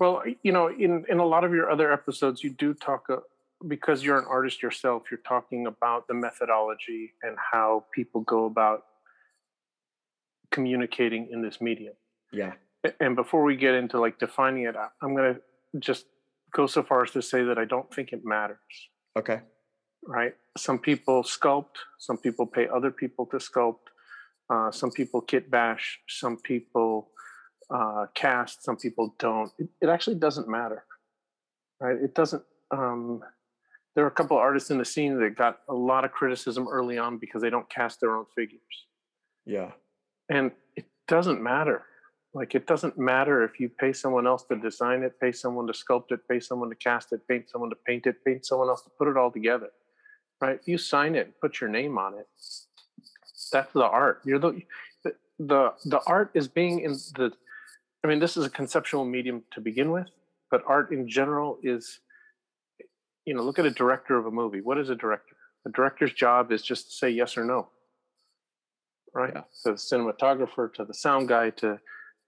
[0.00, 3.18] Well, you know, in in a lot of your other episodes, you do talk uh,
[3.68, 5.04] because you're an artist yourself.
[5.10, 8.86] You're talking about the methodology and how people go about
[10.54, 11.94] communicating in this medium.
[12.32, 12.52] yeah,
[13.00, 15.40] And before we get into like defining it, I'm going to
[15.80, 16.04] just
[16.58, 18.74] go so far as to say that I don't think it matters.
[19.20, 19.40] okay,
[20.06, 20.34] Right?
[20.56, 21.76] Some people sculpt.
[21.98, 23.86] Some people pay other people to sculpt.
[24.52, 25.98] Uh, some people kit bash.
[26.08, 27.08] Some people
[27.70, 28.62] uh, cast.
[28.62, 29.50] Some people don't.
[29.58, 30.84] It, it actually doesn't matter,
[31.80, 31.96] right?
[32.06, 32.42] It doesn't.
[32.70, 33.20] Um,
[33.94, 36.68] there are a couple of artists in the scene that got a lot of criticism
[36.68, 38.76] early on because they don't cast their own figures.
[39.46, 39.70] Yeah.
[40.28, 41.84] And it doesn't matter.
[42.32, 45.72] Like it doesn't matter if you pay someone else to design it, pay someone to
[45.72, 48.82] sculpt it, pay someone to cast it, paint someone to paint it, paint someone else
[48.82, 49.68] to put it all together.
[50.40, 50.58] Right?
[50.60, 52.26] If you sign it, put your name on it.
[53.52, 54.22] That's the art.
[54.24, 54.62] You're the
[55.38, 57.32] the, the art is being in the
[58.04, 60.08] I mean, this is a conceptual medium to begin with,
[60.50, 62.00] but art in general is
[63.24, 64.60] you know, look at a director of a movie.
[64.60, 65.36] What is a director?
[65.66, 67.68] A director's job is just to say yes or no.
[69.14, 69.32] Right?
[69.34, 69.42] Yeah.
[69.62, 71.78] To the cinematographer, to the sound guy, to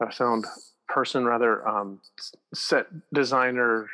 [0.01, 0.45] a sound
[0.89, 2.01] person, rather, um,
[2.55, 3.89] set designer,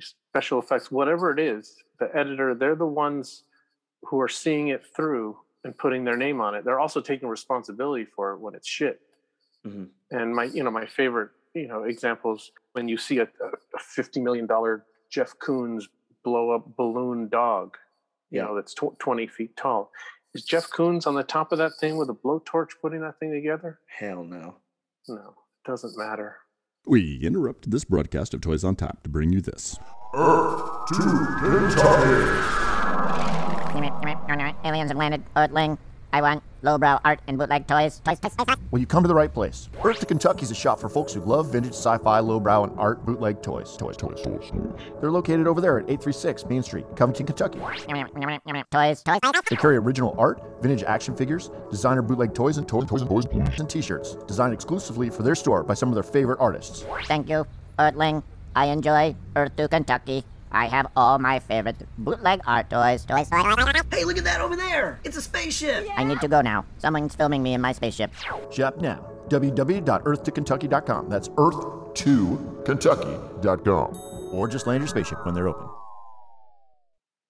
[0.00, 3.42] special effects, whatever it is, the editor, they're the ones
[4.04, 6.64] who are seeing it through and putting their name on it.
[6.64, 9.00] They're also taking responsibility for it when it's shit.
[9.66, 9.88] Mhm.
[10.12, 14.20] And my, you know, my favorite, you know, examples when you see a, a fifty
[14.20, 15.84] million dollar Jeff Koons
[16.22, 17.76] blow up balloon dog,
[18.30, 18.44] you Yeah.
[18.46, 19.90] know, that's tw- twenty feet tall.
[20.36, 23.32] Is Jeff Koons on the top of that thing with a blowtorch putting that thing
[23.32, 23.78] together?
[23.86, 24.56] Hell no.
[25.08, 26.36] No, it doesn't matter.
[26.86, 29.78] We interrupt this broadcast of Toys on Tap to bring you this.
[30.12, 31.02] Earth to
[31.40, 32.56] Kentucky.
[34.66, 35.24] Aliens have landed.
[35.34, 35.78] Earthling.
[36.16, 38.00] I want lowbrow art and bootleg toys.
[38.02, 38.56] Toys, toys, toys.
[38.70, 39.68] Well, you come to the right place.
[39.84, 43.04] Earth to Kentucky is a shop for folks who love vintage sci-fi, lowbrow, and art
[43.04, 43.76] bootleg toys.
[43.76, 44.50] Toys, toys, toys.
[44.98, 47.58] They're located over there at 836 Main Street, Covington, Kentucky.
[47.58, 49.02] Toys, toys.
[49.50, 53.26] They carry original art, vintage action figures, designer bootleg toys, and toys, toys, and toys,
[53.58, 56.86] and T-shirts designed exclusively for their store by some of their favorite artists.
[57.04, 57.46] Thank you,
[57.78, 58.22] Earthling.
[58.54, 60.24] I enjoy Earth to Kentucky.
[60.56, 63.04] I have all my favorite bootleg art toys.
[63.04, 63.46] Toys, toys.
[63.92, 64.98] Hey, look at that over there!
[65.04, 65.86] It's a spaceship!
[65.96, 66.64] I need to go now.
[66.78, 68.10] Someone's filming me in my spaceship.
[68.50, 69.06] Shop now.
[69.28, 71.08] www.earth2kentucky.com.
[71.10, 73.96] That's Earth, To Kentucky.com.
[74.32, 75.68] or just land your spaceship when they're open.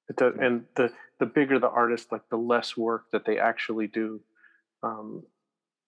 [0.08, 3.88] It does, and the the bigger the artist, like the less work that they actually
[3.88, 4.20] do.
[4.84, 5.24] Um,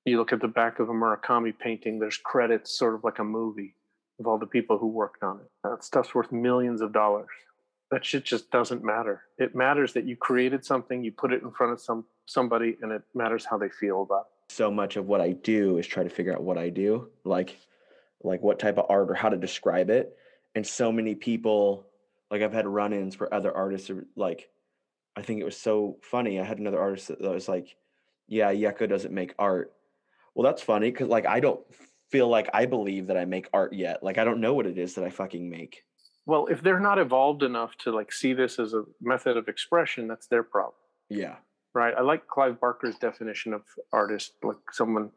[0.04, 1.98] you look at the back of a Murakami painting.
[2.00, 3.74] There's credits, sort of like a movie,
[4.18, 5.50] of all the people who worked on it.
[5.64, 7.28] That stuff's worth millions of dollars.
[7.90, 9.22] That shit just doesn't matter.
[9.38, 12.92] It matters that you created something, you put it in front of some somebody, and
[12.92, 14.52] it matters how they feel about it.
[14.52, 17.56] so much of what I do is try to figure out what I do, like
[18.22, 20.16] like what type of art or how to describe it.
[20.54, 21.86] And so many people,
[22.30, 24.50] like I've had run-ins where other artists are like,
[25.16, 26.40] I think it was so funny.
[26.40, 27.76] I had another artist that was like,
[28.26, 29.72] "Yeah, Yucko doesn't make art."
[30.34, 31.60] Well, that's funny because like I don't
[32.10, 34.02] feel like I believe that I make art yet.
[34.02, 35.82] Like I don't know what it is that I fucking make.
[36.26, 40.06] Well, if they're not evolved enough to like see this as a method of expression,
[40.08, 40.74] that's their problem.
[41.08, 41.36] Yeah.
[41.74, 41.94] right?
[41.96, 44.32] I like Clive Barker's definition of artist.
[44.42, 45.10] Like someone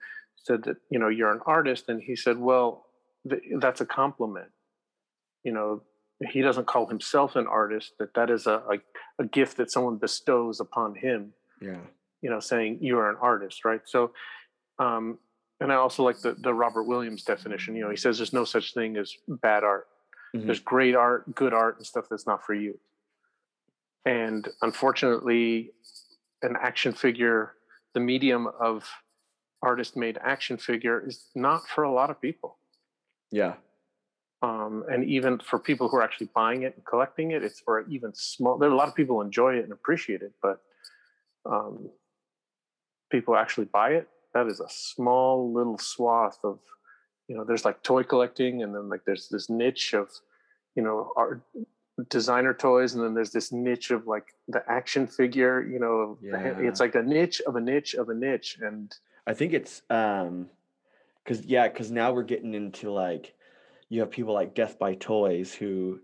[0.43, 2.85] said that you know you're an artist, and he said, well,
[3.29, 4.49] th- that's a compliment.
[5.43, 5.81] You know,
[6.31, 7.93] he doesn't call himself an artist.
[7.99, 8.77] That that is a, a
[9.19, 11.33] a gift that someone bestows upon him.
[11.61, 11.77] Yeah.
[12.21, 13.81] You know, saying you are an artist, right?
[13.85, 14.11] So,
[14.79, 15.17] um,
[15.61, 17.75] and I also like the the Robert Williams definition.
[17.75, 19.87] You know, he says there's no such thing as bad art.
[20.35, 20.45] Mhm.
[20.45, 22.79] There's great art, good art, and stuff that's not for you.
[24.05, 25.71] And unfortunately,
[26.41, 27.53] an action figure,
[27.93, 28.89] the medium of
[29.61, 32.57] artist made action figure is not for a lot of people.
[33.29, 33.55] Yeah.
[34.41, 37.85] Um, and even for people who are actually buying it and collecting it, it's for
[37.87, 38.57] even small.
[38.57, 40.63] There are a lot of people enjoy it and appreciate it, but
[41.45, 41.91] um,
[43.11, 44.07] people actually buy it.
[44.33, 46.59] That is a small little swath of,
[47.27, 50.09] you know, there's like toy collecting, and then like there's this niche of,
[50.75, 51.41] you know, art
[52.09, 55.61] designer toys, and then there's this niche of like the action figure.
[55.61, 56.57] You know, Yeah.
[56.59, 58.95] it's like a niche of a niche of a niche, and
[59.27, 60.49] I think it's um
[61.25, 63.33] cuz yeah, cuz now we're getting into like
[63.89, 65.99] you have people like Death by Toys who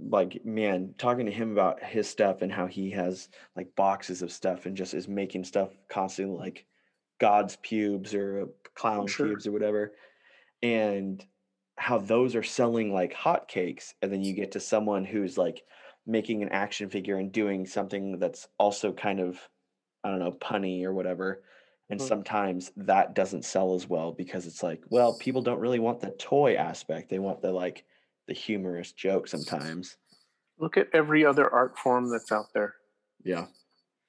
[0.00, 4.32] like man, talking to him about his stuff and how he has like boxes of
[4.32, 6.66] stuff and just is making stuff constantly like
[7.18, 9.28] God's pubes or clown Sure.
[9.28, 9.94] pubes or whatever.
[10.62, 11.24] And
[11.78, 13.94] how those are selling like hotcakes.
[14.02, 15.64] And then you get to someone who's like
[16.06, 19.48] making an action figure and doing something that's also kind of,
[20.04, 21.44] I don't know, punny or whatever.
[21.90, 22.08] And Mhm.
[22.08, 26.10] sometimes that doesn't sell as well because it's like, well, people don't really want the
[26.12, 27.10] toy aspect.
[27.10, 27.86] They want the like
[28.28, 29.98] the humorous joke sometimes.
[30.58, 32.74] look at every other art form that's out there.
[33.22, 33.48] Yeah.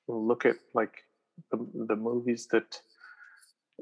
[0.08, 1.04] look at like
[1.52, 2.82] the, the movies that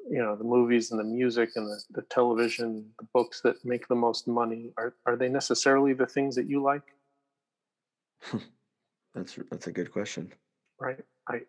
[0.10, 3.88] you know the movies and the music and the, the television the books that make
[3.88, 6.84] the most money are, are they necessarily the things that you like
[9.14, 10.32] That's that's a good question.
[10.80, 11.42] right i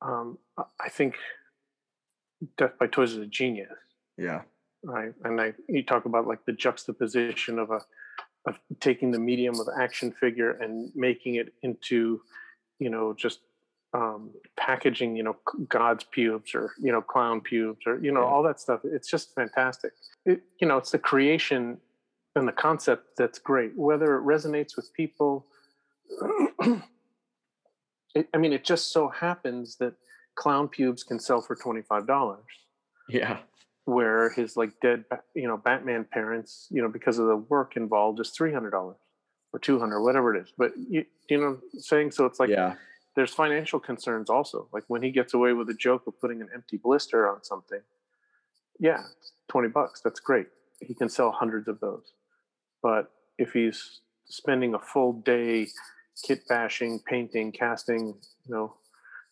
[0.00, 1.16] um I- i think
[2.58, 3.68] death by toys is a genius
[4.16, 4.42] Yeah.
[4.84, 7.80] right and i you talk about like the juxtaposition of a
[8.46, 12.20] of taking the medium of action figure and making it into,
[12.80, 13.38] you know, just
[13.94, 15.36] um, packaging, you know,
[15.68, 18.26] God's pubes or you know, clown pubes or you know, Yeah.
[18.26, 18.80] all that stuff.
[18.84, 19.92] It's just fantastic.
[20.24, 21.78] It, you know, it's the creation
[22.34, 23.76] and the concept that's great.
[23.76, 25.46] Whether it resonates with people,
[28.14, 29.94] it, I mean, it just so happens that
[30.34, 32.44] clown pubes can sell for twenty five dollars
[33.08, 33.38] Yeah.
[33.84, 38.18] where his like dead you know batman parents you know because of the work involved
[38.20, 38.72] is $300
[39.52, 42.76] or 200 whatever it is but you, you know saying so it's like yeah.
[43.14, 46.48] There's financial concerns also like when he gets away with a joke of putting an
[46.54, 47.80] empty blister on something
[48.78, 50.46] yeah it's 20 bucks that's great
[50.80, 52.12] he can sell hundreds of those
[52.82, 55.66] but if he's spending a full day
[56.26, 58.08] kit bashing painting casting
[58.46, 58.74] you know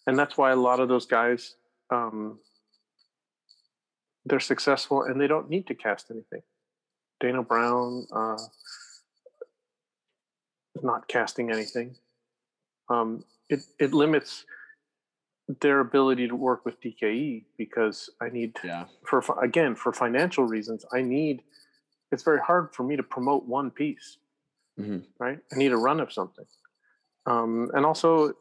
[0.07, 1.55] and that's why a lot of those guys
[1.90, 2.38] um,
[4.25, 6.43] they're successful and they don't need to cast anything.
[7.21, 8.38] Dana Brown uh,
[10.75, 11.97] is not casting anything.
[12.88, 14.46] Um, it it limits
[15.60, 18.86] their ability to work with DKE because I need Yeah.
[19.04, 21.42] for again for financial reasons I need.
[22.12, 24.18] It's very hard for me to promote one piece,
[24.78, 25.06] Mhm.
[25.18, 25.38] right?
[25.52, 26.46] I need a run of something,
[27.26, 28.32] um, and also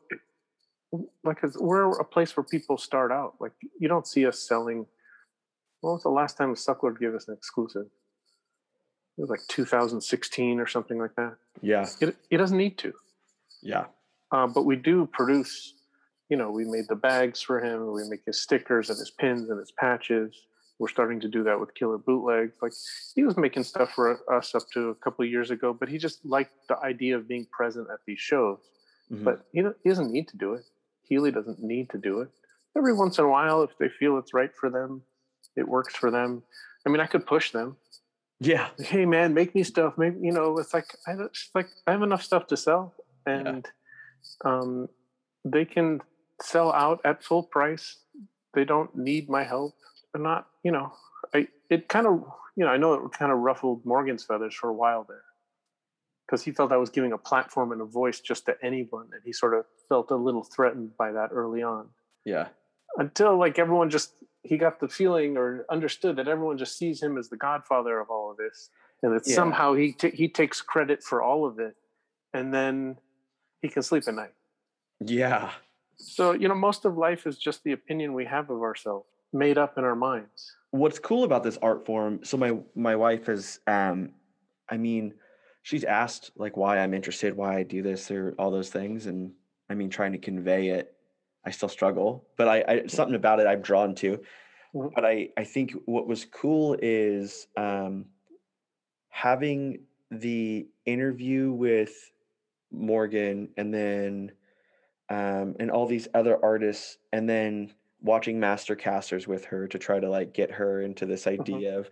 [1.23, 3.35] like we're a place where people start out.
[3.39, 4.87] Like you don't see us selling.
[5.81, 7.87] When was the last time Sucklord gave us an exclusive?
[9.17, 11.37] It was like 2016 or something like that.
[11.61, 11.85] Yeah.
[12.01, 12.93] It, it doesn't need to,
[13.61, 13.87] Yeah.
[14.31, 15.73] Uh, but we do produce.
[16.29, 17.91] You know, we made the bags for him.
[17.91, 20.35] We make his stickers and his pins and his patches.
[20.77, 22.51] We're starting to do that with Killer Bootleg.
[22.61, 22.71] Like
[23.15, 25.97] he was making stuff for us up to a couple of years ago, but he
[25.97, 28.59] just liked the idea of being present at these shows.
[29.11, 29.23] Mhm.
[29.23, 30.63] But he, he doesn't need to do it.
[31.01, 32.29] Healy doesn't need to do it.
[32.77, 35.01] Every once in a while, if they feel it's right for them,
[35.55, 36.43] it works for them.
[36.85, 37.75] I mean, I could push them.
[38.39, 38.69] yeah.
[38.77, 39.97] Hey, man, make me stuff.
[39.97, 42.93] Maybe you know, it's like I it's like I have enough stuff to sell,
[43.25, 43.67] and
[44.45, 44.87] um,
[45.45, 46.01] they can
[46.41, 47.97] sell out at full price.
[48.53, 49.75] They don't need my help.
[50.13, 50.91] They're not, you know,
[51.33, 52.23] I it kind of
[52.55, 55.23] you know I know it kind of ruffled Morgan's feathers for a while there
[56.25, 59.21] because he felt I was giving a platform and a voice just to anyone, and
[59.25, 61.89] he sort of felt a little threatened by that early on.
[62.25, 62.49] Yeah.
[62.97, 67.17] Until like everyone just he got the feeling or understood that everyone just sees him
[67.17, 68.69] as the godfather of all of this,
[69.03, 69.35] and that Yeah.
[69.35, 71.75] somehow he ta he takes credit for all of it,
[72.33, 72.97] and then
[73.61, 74.33] he can sleep at night.
[74.99, 75.51] Yeah.
[75.97, 79.57] So you know, most of life is just the opinion we have of ourselves, made
[79.57, 80.55] up in our minds.
[80.71, 84.09] what's cool about this art form so my my wife is um
[84.69, 85.13] i mean
[85.63, 89.31] she's asked like why i'm interested why i do this or all those things and
[89.69, 90.93] i mean trying to convey it
[91.45, 94.19] i still struggle but i, I something about it i'm drawn to
[94.75, 94.91] Mhm.
[94.95, 98.05] but i i think what was cool is um
[99.09, 101.93] having the interview with
[102.71, 104.31] morgan and then
[105.09, 109.99] um and all these other artists and then watching master casters with her to try
[109.99, 111.89] to like get her into this idea of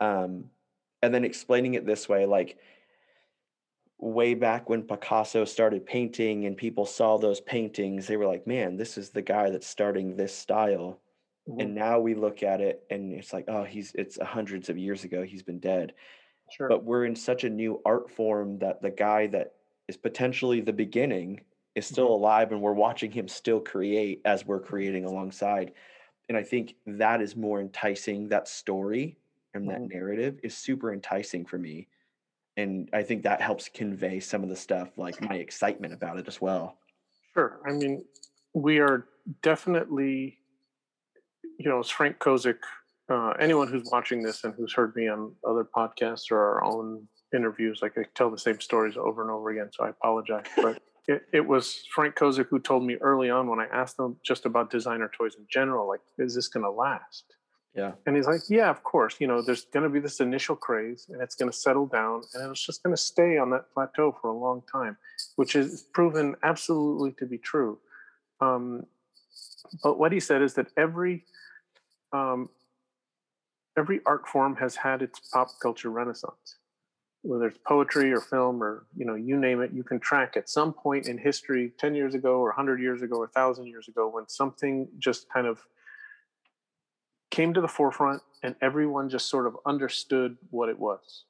[0.00, 0.44] um
[1.02, 2.58] and then explaining it this way like
[3.98, 8.76] way back when picasso started painting and people saw those paintings they were like man
[8.76, 11.00] this is the guy that's starting this style.
[11.58, 15.02] And now we look at it and it's like oh he's it's hundreds of years
[15.02, 15.94] ago he's been dead.
[16.52, 16.68] Sure.
[16.68, 19.54] but we're in such a new art form that the guy that
[19.90, 21.40] is potentially the beginning
[21.74, 22.22] is still mm-hmm.
[22.22, 24.68] alive and we're watching him still create as we're mm-hmm.
[24.68, 25.72] creating alongside.
[26.28, 29.18] And i think that is more enticing that story
[29.52, 29.98] and that mm-hmm.
[29.98, 31.88] narrative is super enticing for me.
[32.56, 36.28] And i think that helps convey some of the stuff like my excitement about it
[36.28, 36.78] as well.
[37.34, 37.60] Sure.
[37.66, 38.04] I mean,
[38.54, 39.06] we are
[39.42, 40.38] definitely,
[41.58, 42.58] you know, as Frank Kozik,
[43.08, 47.08] uh, anyone who's watching this and who's heard me on other podcasts or our own
[47.34, 50.44] interviews, like I tell the same stories over and over again, so I apologize.
[50.56, 54.16] But it, it was Frank Kozik who told me early on when I asked him
[54.24, 57.24] just about designer toys in general, like, is this going to last?
[57.74, 59.16] yeah And he's like, yeah, of course.
[59.18, 62.22] You know, there's going to be this initial craze and it's going to settle down
[62.34, 64.96] and it's just going to stay on that plateau for a long time,
[65.36, 67.78] which is proven absolutely to be true.
[68.40, 68.84] Um,
[69.82, 71.24] but what he said is that every
[72.12, 72.48] um,
[73.78, 76.56] every art form has had its pop culture renaissance.
[77.22, 80.48] Whether it's poetry or film or you know you name it, you can track at
[80.48, 84.08] some point in history, ten years ago or hundred years ago or thousand years ago,
[84.08, 85.60] when something just kind of
[87.30, 91.24] came to the forefront and everyone just sort of understood what it was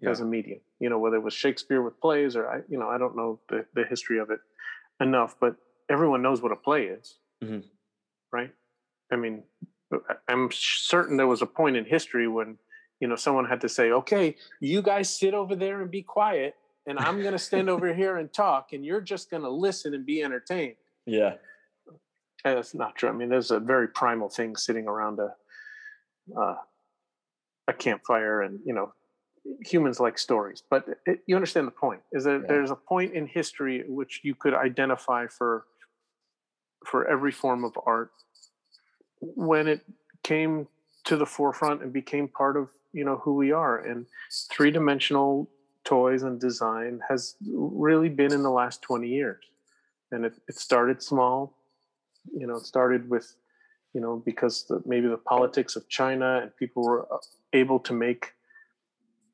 [0.00, 0.10] yeah.
[0.10, 0.60] as a medium.
[0.80, 3.40] You know whether it was shakespeare with plays or i you know i don't know
[3.48, 4.40] the, the history of it
[5.00, 5.56] enough but
[5.88, 7.16] everyone knows what a play is.
[7.42, 7.64] Mhm.
[8.32, 8.52] right?
[9.12, 9.44] I mean
[10.28, 12.58] i'm certain there was a point in history when
[13.00, 16.54] you know someone had to say okay you guys sit over there and be quiet
[16.86, 19.94] and i'm going to stand over here and talk and you're just going to listen
[19.94, 20.76] and be entertained
[21.06, 21.34] Yeah.
[22.44, 25.34] and that's not true i mean there's a very primal thing sitting around a
[26.40, 26.56] uh,
[27.68, 28.92] a campfire and you know
[29.62, 32.46] humans like stories but it, you understand the point is that Yeah.
[32.48, 35.66] there's a point in history at which you could identify for
[36.86, 38.10] for every form of art
[39.20, 39.80] when it
[40.22, 40.66] came
[41.04, 43.78] to the forefront and became part of you know who we are.
[43.78, 44.06] And
[44.50, 45.50] three-dimensional
[45.84, 49.44] toys and design has really been in the last 20 years.
[50.10, 51.54] And it, it started small
[52.32, 53.34] you know it started with
[53.92, 57.18] you know because the, maybe the politics of china and people were uh,
[57.52, 58.32] able to make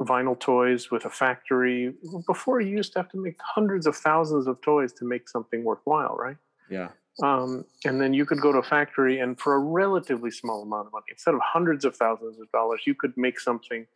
[0.00, 1.92] vinyl toys with a factory.
[2.26, 5.62] Before you used to have to make hundreds of thousands of toys to make something
[5.62, 6.36] worthwhile right?
[6.70, 6.88] Yeah.
[7.22, 10.86] Um, and then you could go to a factory and for a relatively small amount
[10.86, 13.86] of money instead of hundreds of thousands of dollars you could make something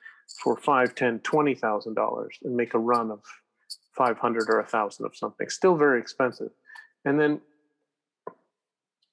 [0.43, 3.21] for five ten twenty thousand dollars and make a run of
[3.97, 5.49] 500 or a thousand of something.
[5.49, 6.51] Still very expensive.
[7.05, 7.41] And then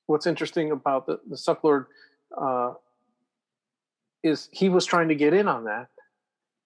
[0.07, 1.85] what's interesting about the, the sucklord
[2.35, 2.73] uh,
[4.23, 5.87] is he was trying to get in on that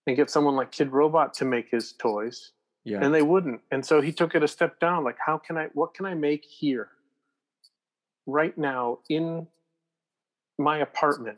[0.08, 2.52] and get someone like kidrobot to make his toys
[2.86, 3.00] Yeah.
[3.04, 3.62] and they wouldn't.
[3.72, 6.14] And so he took it a step down like how can i what can i
[6.14, 6.90] make here
[8.26, 9.48] right now in
[10.58, 11.38] my apartment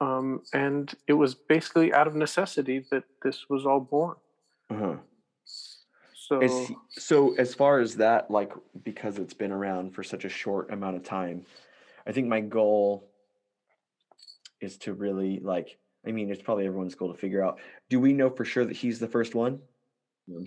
[0.00, 4.16] um, and it was basically out of necessity that this was all born
[4.70, 4.96] uh-huh.
[6.14, 8.52] so Is so as far as that, like
[8.82, 11.46] because it's been around for such a short amount of time,
[12.06, 13.08] I think my goal
[14.60, 15.78] is to really like.
[16.06, 17.58] I mean, it's probably everyone's goal to figure out.
[17.90, 19.60] Do we know for sure that he's the first one?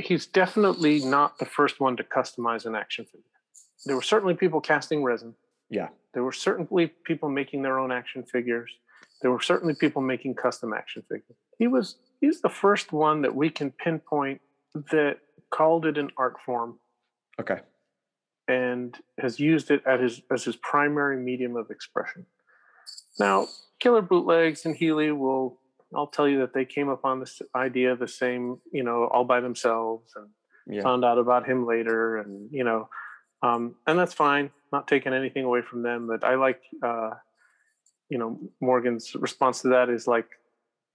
[0.01, 3.23] he's definitely not the first one to customize an action figure
[3.85, 5.33] there were certainly people casting resin
[5.69, 5.89] Yeah.
[6.13, 8.71] there were certainly people making their own action figures
[9.21, 13.35] there were certainly people making custom action figures he was he's the first one that
[13.35, 14.41] we can pinpoint
[14.91, 15.17] that
[15.51, 16.79] called it an art form
[17.39, 17.59] Okay.
[18.47, 22.25] and has used it at his as his primary medium of expression.
[23.19, 23.47] Now,
[23.79, 25.59] Killer Bootlegs and Healy will
[25.95, 29.23] I'll tell you that they came up on this idea the same, you know, all
[29.23, 30.27] by themselves and
[30.67, 30.83] Yeah.
[30.83, 32.89] found out about him later and you know
[33.41, 37.11] um, and that's fine not taking anything away from them but i like uh,
[38.09, 40.27] you know morgan's response to that is like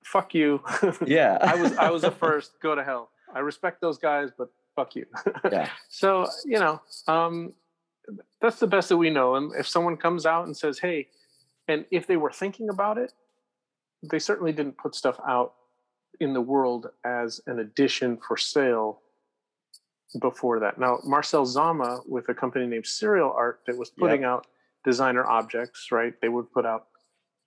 [0.05, 0.61] fuck you
[1.07, 1.39] Yeah.
[1.43, 4.95] i was i was the first go to hell i respect those guys but fuck
[4.97, 5.07] you
[5.51, 5.69] Yeah.
[5.89, 7.53] so you know um,
[8.41, 11.09] that's the best that we know and if someone comes out and says hey
[11.69, 13.13] and if they were thinking about it
[14.11, 15.55] they certainly didn't put stuff out
[16.21, 19.01] in the world as an addition for sale
[20.21, 20.79] before that.
[20.79, 24.47] Now marcel dzama with a company named cereal art that was putting out
[24.85, 26.89] designer objects right they would put out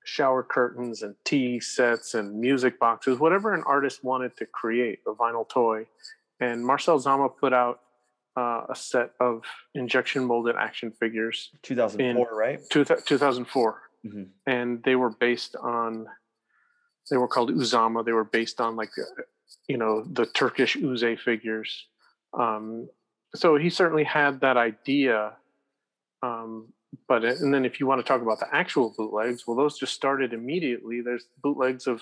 [0.04, 5.12] shower curtains and tea sets and music boxes whatever an artist wanted to create a
[5.14, 5.86] vinyl toy.
[6.40, 7.82] And marcel dzama put out
[8.38, 9.42] uh, a set of
[9.74, 12.60] injection molded action figures 2004, right?
[12.70, 14.28] two, 2004 Mhm.
[14.46, 16.08] and they were based on
[17.10, 18.06] they were called uzama.
[18.06, 19.24] They were based on like uh,
[19.68, 21.88] you know the turkish uze figures
[22.38, 22.88] um,
[23.36, 25.34] so he certainly had that idea
[26.24, 26.68] um,
[27.08, 29.78] but it- and then if you want to talk about the actual bootlegs well those
[29.78, 32.02] just started immediately there's bootlegs of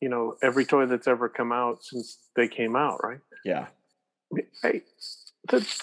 [0.00, 3.66] you know every toy that's ever come out since they came out right Yeah.
[4.62, 4.82] hey,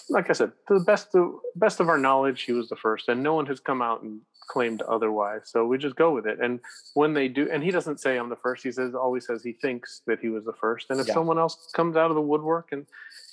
[0.10, 3.10] like I said, to the best of best of our knowledge, he was the first,
[3.10, 5.42] and no one has come out and claimed otherwise.
[5.46, 6.38] So we just go with it.
[6.40, 6.60] And
[6.94, 8.62] when they do, and he doesn't say I'm the first.
[8.64, 10.92] He says always says he thinks that he was the first.
[10.92, 11.16] And if Yeah.
[11.16, 12.86] someone else comes out of the woodwork and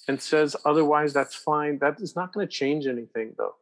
[0.09, 1.78] and says otherwise, that's fine.
[1.78, 3.55] That is not going to change anything, though.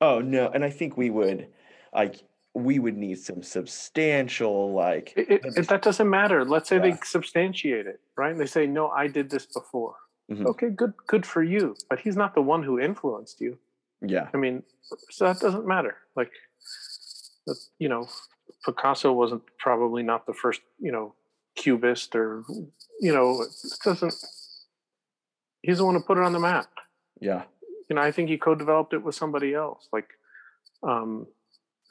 [0.00, 1.48] Oh no, and I think we would
[1.94, 2.16] like
[2.54, 6.44] we would need some substantial like It, it, it- that doesn't matter.
[6.44, 8.30] Let's say they substantiate it, right?
[8.30, 9.94] And they say, no, I did this before.
[10.30, 10.44] Mhm.
[10.46, 11.74] Okay, good, good for you.
[11.88, 13.58] But he's not the one who influenced you.
[14.02, 14.28] yeah.
[14.34, 14.62] I mean,
[15.10, 15.96] so that doesn't matter.
[16.14, 16.30] Like,
[17.78, 18.06] you know,
[18.66, 21.14] Picasso wasn't probably not the first, you know,
[21.56, 22.44] cubist or,
[23.00, 23.50] you know, it
[23.84, 24.14] doesn't.
[25.62, 26.66] He's the one who put it on the map.
[27.20, 27.44] Yeah.
[27.88, 29.88] You know, I think he co-developed it with somebody else.
[29.92, 30.08] Like,
[30.82, 31.26] um,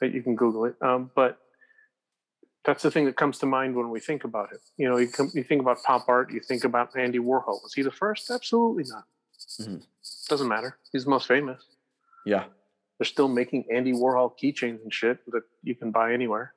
[0.00, 0.74] that you can Google it.
[0.82, 1.38] Um, but
[2.64, 4.60] that's the thing that comes to mind when we think about it.
[4.76, 7.62] You know, you, come, you think about pop art, you think about Andy Warhol.
[7.62, 8.30] Was he the first?
[8.30, 9.04] Absolutely not.
[9.60, 9.84] Mhm.
[10.28, 10.78] Doesn't matter.
[10.92, 11.62] He's the most famous
[12.24, 12.44] Yeah.
[12.98, 16.54] they're still making Andy Warhol keychains and shit that you can buy anywhere.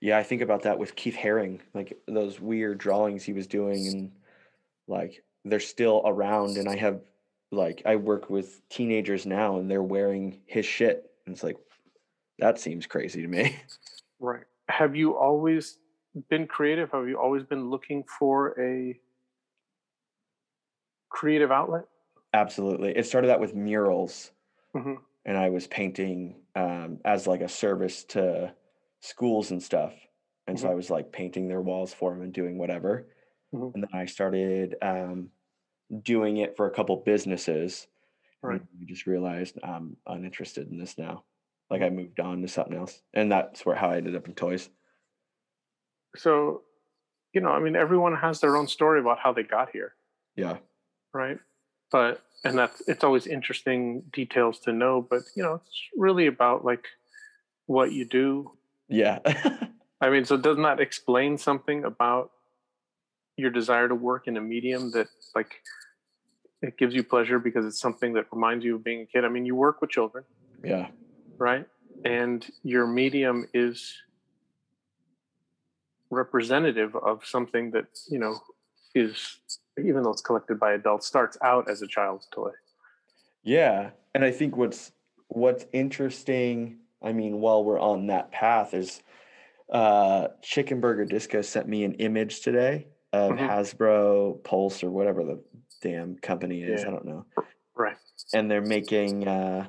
[0.00, 3.86] Yeah, I think about that with Keith Haring, like those weird drawings he was doing,
[3.88, 4.12] and
[4.86, 6.56] like they're still around.
[6.56, 7.00] And I have
[7.52, 11.56] like I work with teenagers now, and they're wearing his shit, and it's like
[12.38, 13.56] that seems crazy to me.
[14.18, 14.44] Right.
[14.68, 15.78] have you always
[16.28, 16.90] been creative?
[16.92, 18.98] Have you always been looking for a
[21.10, 21.84] creative outlet?
[22.32, 22.96] Absolutely.
[22.96, 24.32] It started out with murals,
[24.74, 24.98] Mhm.
[25.24, 28.54] and I was painting um, as like a service to
[29.00, 29.94] schools and stuff.
[30.46, 30.70] And so Mhm.
[30.70, 33.08] I was like painting their walls for them and doing whatever.
[33.52, 33.74] Mhm.
[33.74, 35.30] And then I started um,
[36.02, 37.86] doing it for a couple businesses.
[38.42, 38.60] Right.
[38.60, 41.24] And I just realized I'm uninterested in this now.
[41.70, 41.86] Like mm.
[41.86, 44.68] I moved on to something else, and that's where how I ended up in toys.
[46.16, 46.62] So,
[47.32, 49.94] you know, I mean, everyone has their own story about how they got here.
[50.36, 50.58] Yeah.
[51.14, 51.38] right
[51.90, 56.64] but and that's it's always interesting details to know but you know it's really about
[56.64, 56.84] like
[57.66, 58.52] what you do
[58.88, 59.18] Yeah.
[60.00, 62.30] i mean so doesn't that explain something about
[63.36, 65.62] your desire to work in a medium that like
[66.62, 69.24] it gives you pleasure because it's something that reminds you of being a kid.
[69.24, 70.24] I mean you work with children.
[70.64, 70.88] Yeah.
[71.38, 71.66] right?
[72.04, 73.94] And your medium is
[76.10, 78.38] representative of something that you know
[78.94, 79.38] is
[79.78, 82.50] even though it's collected by adults starts out as a child's toy.
[83.42, 84.92] Yeah, and I think what's
[85.28, 89.02] what's interesting, I mean, while we're on that path, is
[89.70, 92.86] uh, Chicken Burger Disco sent me an image today
[93.16, 93.48] of Mhm.
[93.48, 95.42] Hasbro Pulse or whatever the
[95.82, 96.82] damn company is.
[96.82, 96.88] Yeah.
[96.88, 97.24] I don't know,
[97.74, 97.96] right
[98.34, 99.66] and they're making uh,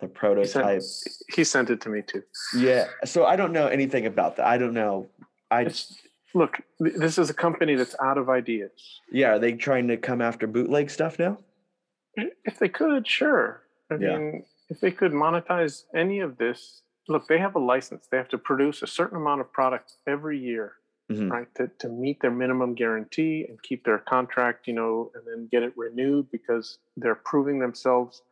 [0.00, 0.82] the he prototype.
[0.82, 2.22] sent, he sent it to me too
[2.56, 4.46] Yeah, so I don't know anything about that.
[4.46, 5.08] I don't know.
[5.50, 6.00] I it's
[6.34, 10.20] look this is a company that's out of ideas yeah, are they trying to come
[10.20, 11.38] after bootleg stuff now?
[12.44, 14.18] if they could sure i Yeah.
[14.18, 18.28] mean if they could monetize any of this look they have a license they have
[18.28, 20.66] to produce a certain amount of product every year
[21.10, 21.30] Mhm.
[21.30, 25.48] right to, to meet their minimum guarantee and keep their contract you know and then
[25.50, 28.22] get it renewed because they're proving themselves.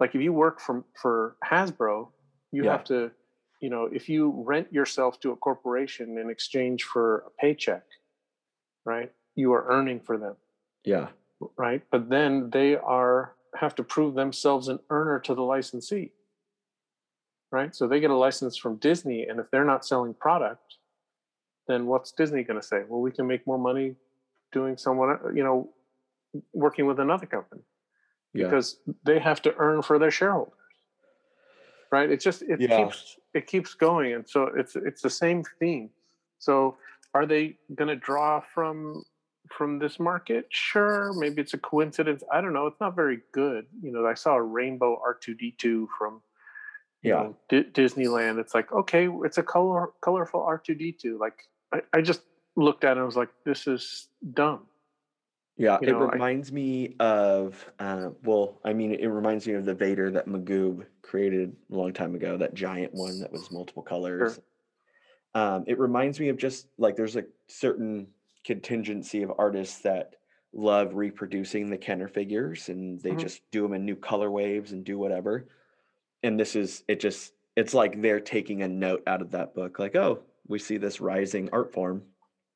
[0.00, 2.10] Like if you work for for hasbro
[2.52, 2.72] you Yeah.
[2.72, 3.10] have to
[3.60, 7.84] you know if you rent yourself to a corporation in exchange for a paycheck
[8.84, 10.36] right you are earning for them.
[10.84, 11.08] Yeah,
[11.56, 11.82] right?
[11.90, 16.12] But then they are have to prove themselves an earner to the licensee.
[17.52, 17.74] Right?
[17.74, 20.76] So they get a license from disney and if they're not selling product
[21.68, 22.82] then what's disney going to say?
[22.88, 23.96] Well we can make more money
[24.52, 25.70] doing someone you know
[26.52, 27.62] working with another company
[28.34, 30.52] yeah, because they have to earn for their shareholders
[31.90, 32.10] right?
[32.10, 32.76] It just it Yeah.
[32.76, 35.90] keeps it keeps going and so it's it's the same theme.
[36.38, 36.76] So
[37.14, 39.04] are they going to draw from
[39.56, 40.46] from this market?
[40.50, 42.22] Sure maybe it's a coincidence.
[42.32, 43.66] I don't know it's not very good.
[43.82, 46.22] You know i saw a rainbow r2d2 from
[47.02, 47.14] you yeah.
[47.22, 48.38] know, D- disneyland.
[48.38, 51.38] It's like okay it's a color colorful r2d2 like
[51.92, 52.22] I, I just
[52.56, 54.66] looked at it and was like this is dumb
[55.56, 59.54] Yeah, You it know, I- reminds me of, uh, well, I mean, it reminds me
[59.54, 63.50] of the Vader that Magoob created a long time ago, that giant one that was
[63.50, 64.40] multiple colors.
[65.34, 68.06] Um, it reminds me of just like there's a certain
[68.44, 70.14] contingency of artists that
[70.54, 73.18] love reproducing the Kenner figures and they Mhm.
[73.20, 75.48] just do them in new color waves and do whatever.
[76.22, 79.78] And this is, it just, it's like they're taking a note out of that book,
[79.78, 82.02] like, oh, we see this rising art form.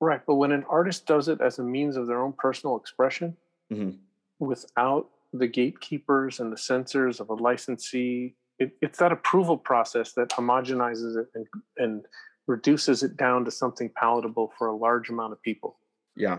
[0.01, 3.37] Right, but when an artist does it as a means of their own personal expression,
[3.71, 3.99] Mhm.
[4.39, 10.31] without the gatekeepers and the censors of a licensee, it, it's that approval process that
[10.31, 12.07] homogenizes it and, and
[12.47, 15.79] reduces it down to something palatable for a large amount of people.
[16.17, 16.39] Yeah.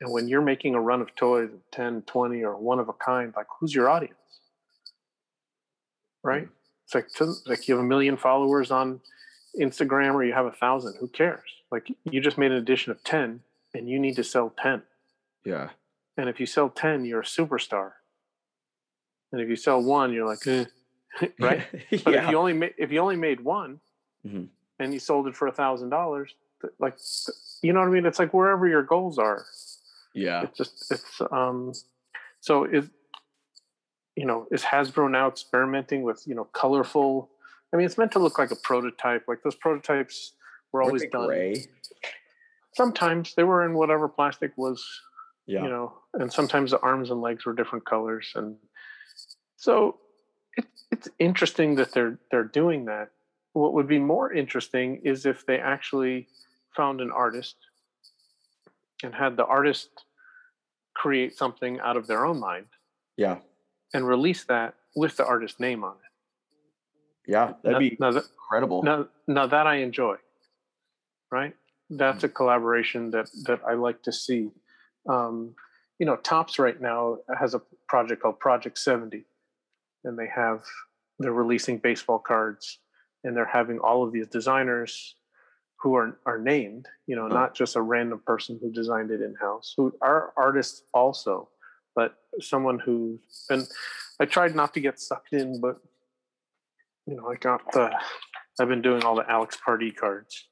[0.00, 2.92] And when you're making a run of toys of 10, 20, or one of a
[2.94, 4.18] kind, like who's your audience?
[6.22, 6.48] Right?
[6.84, 9.00] It's like, to- like you have a million followers on
[9.60, 10.96] Instagram or you have a thousand.
[11.00, 11.48] Who cares?
[11.70, 13.40] Like you just made an edition of 10
[13.74, 14.82] and you need to sell 10.
[15.44, 15.70] Yeah.
[16.16, 17.92] And if you sell 10, you're a superstar.
[19.32, 20.64] And if you sell one, you're like, eh.
[21.40, 21.62] right?
[22.04, 23.80] But if you only ma- if you only made one
[24.26, 24.48] Mhm.
[24.78, 26.34] and you sold it for a thousand dollars,
[26.78, 26.96] like
[27.62, 28.06] you know what I mean?
[28.06, 29.44] It's like wherever your goals are.
[30.14, 30.42] yeah.
[30.42, 31.72] It's just it's um
[32.40, 32.88] so is
[34.16, 37.28] you know, is Hasbro now experimenting with, you know, colorful
[37.74, 39.24] I mean it's meant to look like a prototype.
[39.26, 40.34] Like those prototypes
[40.70, 41.26] were always done.
[41.26, 41.66] gray.
[42.74, 44.84] Sometimes they were in whatever plastic was
[45.46, 45.64] Yeah.
[45.64, 48.56] you know, and sometimes the arms and legs were different colors, and
[49.56, 49.98] so
[50.56, 53.10] it, it's interesting that they're they're doing that.
[53.52, 56.28] What would be more interesting is if they actually
[56.76, 57.56] found an artist
[59.02, 59.90] and had the artist
[60.94, 62.66] create something out of their own mind
[63.16, 63.38] yeah.
[63.92, 66.03] and release that with the artist name on it.
[67.26, 67.54] Yeah.
[67.62, 68.82] That'd now, be now, that, incredible.
[68.82, 70.16] now, now that I enjoy,
[71.30, 71.54] right?
[71.90, 74.50] That's a collaboration that that I like to see.
[75.08, 75.54] Um,
[75.98, 79.24] you know, Topps right now has a project called Project 70,
[80.04, 80.64] and they have
[81.18, 82.78] they're releasing baseball cards,
[83.22, 85.14] and they're having all of these designers
[85.80, 87.28] who are are named, you know, Oh.
[87.28, 91.48] not just a random person who designed it in house, who are artists also,
[91.94, 93.20] but someone who
[93.50, 93.68] and
[94.18, 95.80] I tried not to get sucked in, but
[97.06, 97.90] you know, I got the
[98.60, 100.44] I've been doing all the Alex Pardee cards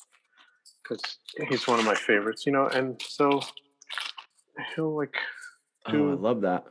[0.83, 3.41] because he's one of my favorites, you know, and so
[4.75, 5.15] he'll like
[5.87, 6.65] Oh, I love that.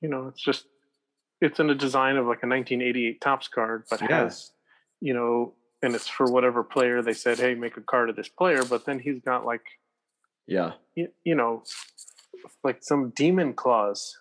[0.00, 0.66] you know, it's just
[1.40, 4.22] it's in a design of like a 1988 topps card, but Yeah.
[4.24, 4.52] has
[5.00, 8.28] you know, and it's for whatever player they said, hey, make a card of this
[8.28, 9.62] player, but then he's got like
[10.46, 10.72] Yeah.
[10.94, 11.62] you, you know,
[12.64, 14.16] like some demon claws.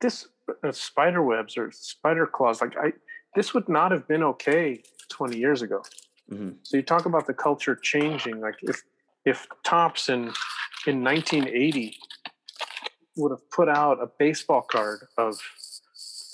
[0.00, 0.28] This
[0.72, 2.92] spider webs or spider claws, like I,
[3.34, 5.82] this would not have been okay 20 years ago.
[6.30, 6.56] Mhm.
[6.62, 8.40] So you talk about the culture changing.
[8.40, 8.82] Like if
[9.24, 10.32] if Topps in
[10.86, 11.96] in 1980
[13.16, 15.38] would have put out a baseball card of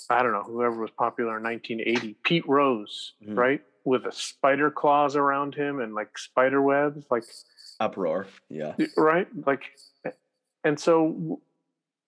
[0.09, 3.37] I don't know whoever was popular in 1980, Pete Rose, Mhm.
[3.37, 7.23] right, with a spider claws around him and like spider webs, like
[7.79, 8.27] Uproar.
[8.49, 8.75] Yeah.
[8.97, 9.63] right like
[10.63, 11.41] and so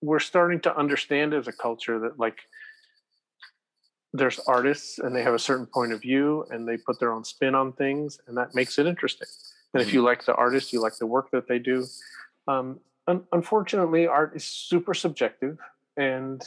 [0.00, 2.38] we're starting to understand as a culture that like
[4.12, 7.24] there's artists and they have a certain point of view and they put their own
[7.24, 9.28] spin on things and that makes it interesting.
[9.74, 11.84] And if you like the artist you like the work that they do.
[12.46, 15.58] Um, un- unfortunately art is super subjective
[15.96, 16.42] and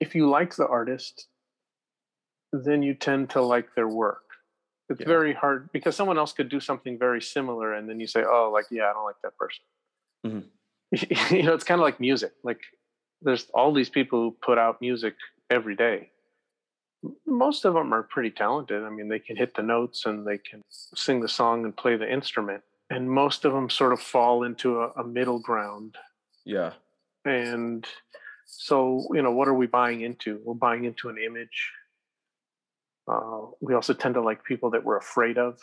[0.00, 1.26] if you like the artist
[2.52, 4.22] then you tend to like their work.
[4.90, 5.06] It's Yeah.
[5.06, 8.50] very hard because someone else could do something very similar and then you say oh
[8.52, 9.64] like yeah i don't like that person.
[10.26, 10.44] Mhm.
[11.32, 12.32] you know it's kind of like music.
[12.44, 12.60] Like
[13.24, 15.14] there's all these people who put out music
[15.50, 16.10] every day
[17.26, 20.38] most of them are pretty talented i mean they can hit the notes and they
[20.38, 24.44] can sing the song and play the instrument and most of them sort of fall
[24.44, 25.96] into a, a middle ground
[26.44, 26.72] Yeah.
[27.24, 27.86] and
[28.46, 31.70] so you know what are we buying into we're buying into an image
[33.10, 35.58] uh, we also tend to like people that we're afraid of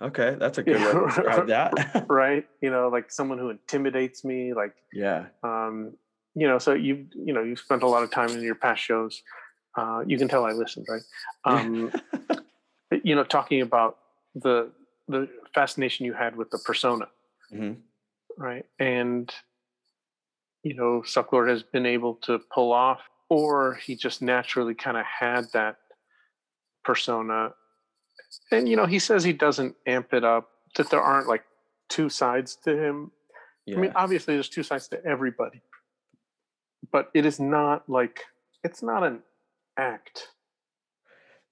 [0.00, 0.36] Okay.
[0.38, 2.04] That's a good way to describe that.
[2.08, 5.26] right you know like someone who intimidates me like yeah.
[5.42, 5.94] um,
[6.36, 8.82] you know so you you know you spent a lot of time in your past
[8.82, 9.22] shows.
[9.76, 11.02] Uh, you can tell i listened right?
[11.44, 11.92] Um,
[13.02, 13.98] you know talking about
[14.34, 14.70] the
[15.08, 17.08] the fascination you had with the persona.
[17.52, 17.76] Mhm.
[18.36, 18.66] right?
[18.78, 19.32] And
[20.62, 25.04] you know sucklord has been able to pull off or he just naturally kind of
[25.04, 25.78] had that
[26.84, 27.54] persona.
[28.52, 31.44] And you know he says he doesn't amp it up that there aren't like
[31.88, 33.10] two sides to him.
[33.66, 33.78] Yeah.
[33.78, 35.60] I mean, obviously, there's two sides to everybody,
[36.96, 38.22] but it is not like
[38.64, 39.18] it's not an
[39.76, 40.28] act.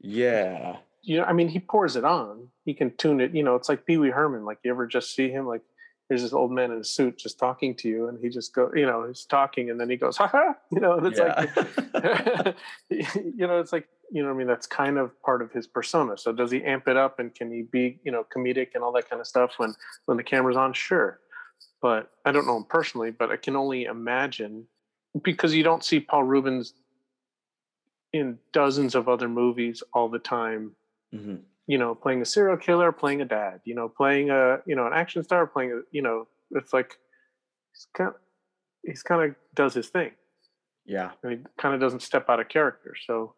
[0.00, 0.76] yeah.
[1.02, 2.48] You know, I mean, he pours it on.
[2.64, 3.34] He can tune it.
[3.34, 4.46] You know, it's like Pee Wee Herman.
[4.46, 5.46] Like you ever just see him?
[5.46, 5.60] Like
[6.08, 8.72] there's this old man in a suit just talking to you, and he just go,
[8.74, 10.54] you know, he's talking, and then he goes, ha ha.
[10.72, 12.56] You know, it's like,
[12.88, 16.16] you know, it's like, you know, I mean, that's kind of part of his persona.
[16.16, 18.92] So does he amp it up, and can he be, you know, comedic and all
[18.92, 19.74] that kind of stuff when
[20.06, 20.72] when the camera's on?
[20.72, 21.20] Sure,
[21.82, 24.68] but I don't know him personally, but I can only imagine
[25.22, 26.74] because you don't see Paul Reubens
[28.12, 30.74] in dozens of other movies all the time
[31.12, 31.42] Mhm.
[31.66, 34.86] you know, playing a serial killer, playing a dad, you know, playing a, you know,
[34.86, 36.98] an action star, playing a, you know, it's like
[37.72, 38.16] he's kind of,
[38.84, 40.12] he's kind of does his thing
[40.84, 41.12] Yeah.
[41.22, 42.94] and he kind of doesn't step out of character.
[43.06, 43.34] So,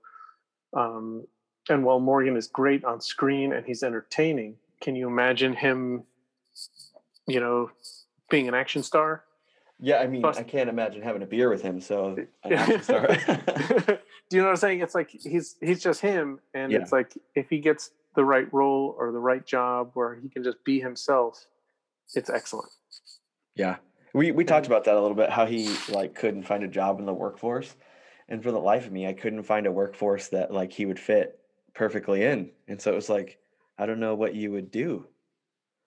[0.72, 1.26] um,
[1.68, 6.04] and while Morgan is great on screen and he's entertaining, can you imagine him,
[7.28, 7.70] you know,
[8.28, 9.24] being an action star?
[9.80, 9.98] Yeah.
[9.98, 11.80] I mean, Plus- I can't imagine having a beer with him.
[11.80, 14.00] So I have to start.
[14.28, 14.80] Do you know what I'm saying?
[14.80, 16.78] It's like he's he's just him, and Yeah.
[16.78, 20.42] it's like if he gets the right role or the right job where he can
[20.42, 21.46] just be himself,
[22.14, 22.70] it's excellent.
[23.54, 23.76] Yeah.
[24.14, 26.98] We we talked about that a little bit, how he like couldn't find a job
[26.98, 27.74] in the workforce.
[28.28, 30.98] And for the life of me, I couldn't find a workforce that like he would
[30.98, 31.38] fit
[31.74, 32.50] perfectly in.
[32.66, 33.38] And so it was like,
[33.78, 35.06] I don't know what you would do.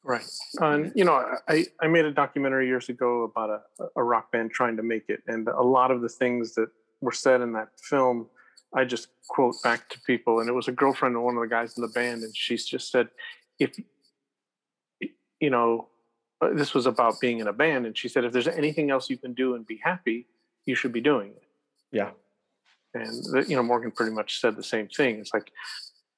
[0.03, 0.25] Right.
[0.59, 4.51] And you know, I I made a documentary years ago about a a rock band
[4.51, 6.69] trying to make it, and a lot of the things that
[7.01, 8.27] were said in that film,
[8.73, 11.47] I just quote back to people, and it was a girlfriend of one of the
[11.47, 13.09] guys in the band, and she's just said,
[13.59, 13.77] if
[15.39, 15.89] you know,
[16.41, 19.09] uh, this was about being in a band, and she said, if there's anything else
[19.09, 20.27] you can do and be happy,
[20.65, 21.43] you should be doing it.
[21.91, 22.11] Yeah.
[22.93, 25.19] And the, you know, Morgan pretty much said the same thing.
[25.19, 25.51] It's like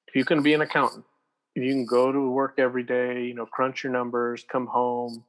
[0.08, 1.11] if you can be an accountant, if
[1.54, 5.24] you can go to work every day, you know, crunch your numbers, come home,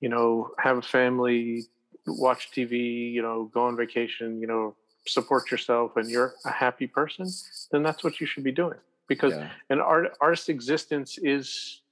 [0.00, 1.64] you know, have a family,
[2.06, 4.74] watch TV, you know, go on vacation, you know,
[5.06, 7.28] support yourself, and you're a happy person,
[7.70, 8.78] then that's what you should be doing.
[9.08, 9.50] Because Yeah.
[9.70, 11.82] an art artist's existence is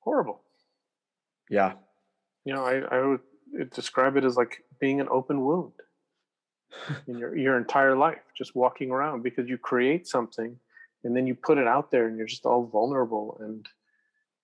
[0.00, 0.42] horrible.
[1.48, 1.74] Yeah.
[2.44, 5.72] You know, I, I would describe it as like being an open wound
[7.06, 10.58] in your your entire life, just walking around because you create something
[11.06, 13.66] and then you put it out there and you're just all vulnerable and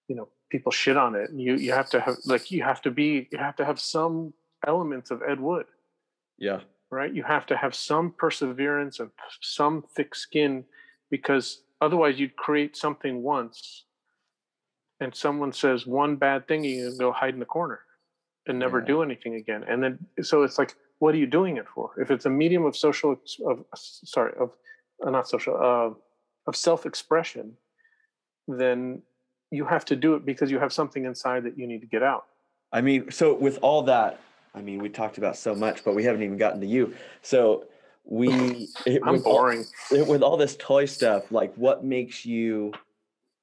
[0.09, 1.31] you know people shit on it.
[1.31, 3.81] And you you have to have like you have to be you have to have
[3.81, 4.33] some
[4.67, 5.67] elements of Ed Wood,
[6.39, 6.61] Yeah.
[6.91, 7.13] right?
[7.13, 9.11] You have to have some perseverance and
[9.41, 10.65] some thick skin
[11.11, 13.85] because otherwise you'd create something once
[15.01, 17.81] and someone says one bad thing and you go hide in the corner
[18.47, 18.87] and never Yeah.
[18.87, 19.65] do anything again.
[19.69, 21.91] And then so it's like what are you doing it for?
[21.99, 24.51] If it's a medium of social of sorry, of
[25.05, 25.91] uh, not social uh,
[26.47, 27.57] of self-expression,
[28.49, 29.03] then
[29.51, 32.03] you have to do it because you have something inside that you need to get
[32.03, 32.27] out.
[32.73, 34.19] I mean, so with all that,
[34.55, 36.95] I mean, we talked about so much, but we haven't even gotten to you.
[37.21, 37.67] So
[38.05, 39.65] we, it- I'm with all- boring.
[39.91, 42.73] it- with all this toy stuff, like what makes you,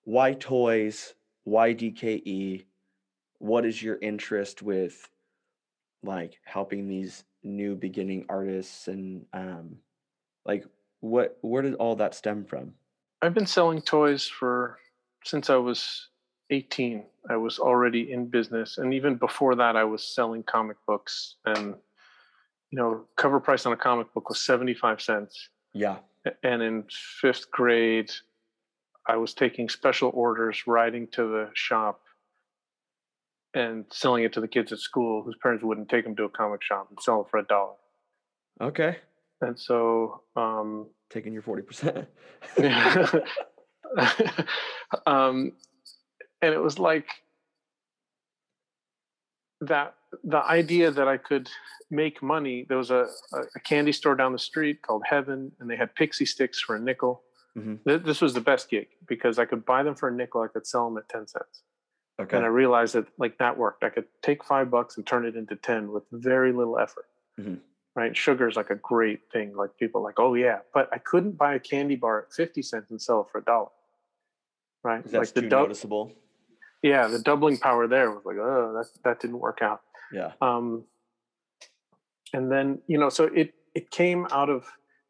[0.04, 2.66] why toys, why DKE?
[3.38, 5.08] What is your interest with
[6.04, 9.78] like helping these new beginning artists and um
[10.46, 10.66] like
[11.00, 12.74] what where did all that stem from?
[13.22, 14.78] I've been selling toys for
[15.26, 16.08] since I was
[16.52, 17.04] 18.
[17.30, 21.36] I was already in business, and even before that, I was selling comic books.
[21.46, 21.76] And
[22.72, 25.50] you know, cover price on a comic book was 75 cents.
[25.74, 25.98] Yeah.
[26.44, 26.84] And in
[27.22, 28.12] fifth grade,
[29.08, 32.02] I was taking special orders, riding to the shop,
[33.54, 36.30] and selling it to the kids at school whose parents wouldn't take them to a
[36.30, 37.74] comic shop and sell it for a dollar.
[38.62, 38.98] Okay.
[39.42, 42.08] And so, um, Taking your 40%.
[45.06, 45.54] Um,
[46.42, 47.08] and it was like
[49.62, 51.50] that the idea that I could
[51.92, 52.66] make money.
[52.68, 56.26] There was a, a, candy store down the street called Heaven, and they had pixie
[56.26, 57.24] sticks for a nickel.
[57.58, 57.80] Mhm.
[57.84, 60.42] This was the best gig because I could buy them for a nickel.
[60.42, 61.64] I could sell them at 10 cents.
[62.22, 62.38] okay.
[62.38, 63.84] And I realized that like that worked.
[63.84, 67.06] I could take five bucks and turn it into 10 with very little effort.
[67.40, 67.60] Mhm.
[68.00, 68.16] Right.
[68.16, 69.54] Sugar is like a great thing.
[69.58, 72.62] Like people are like, oh yeah, but I couldn't buy a candy bar at 50
[72.62, 73.68] cents and sell it for a dollar.
[74.86, 75.04] Right.
[75.04, 76.14] That's like the too dou- noticeable.
[76.82, 79.82] yeah, the doubling power there was like, oh, that that didn't work out.
[80.14, 80.32] Yeah.
[80.40, 80.86] Um,
[82.32, 84.66] and then you know, so it it came out of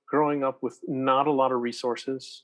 [0.08, 2.42] growing up with not a lot of resources,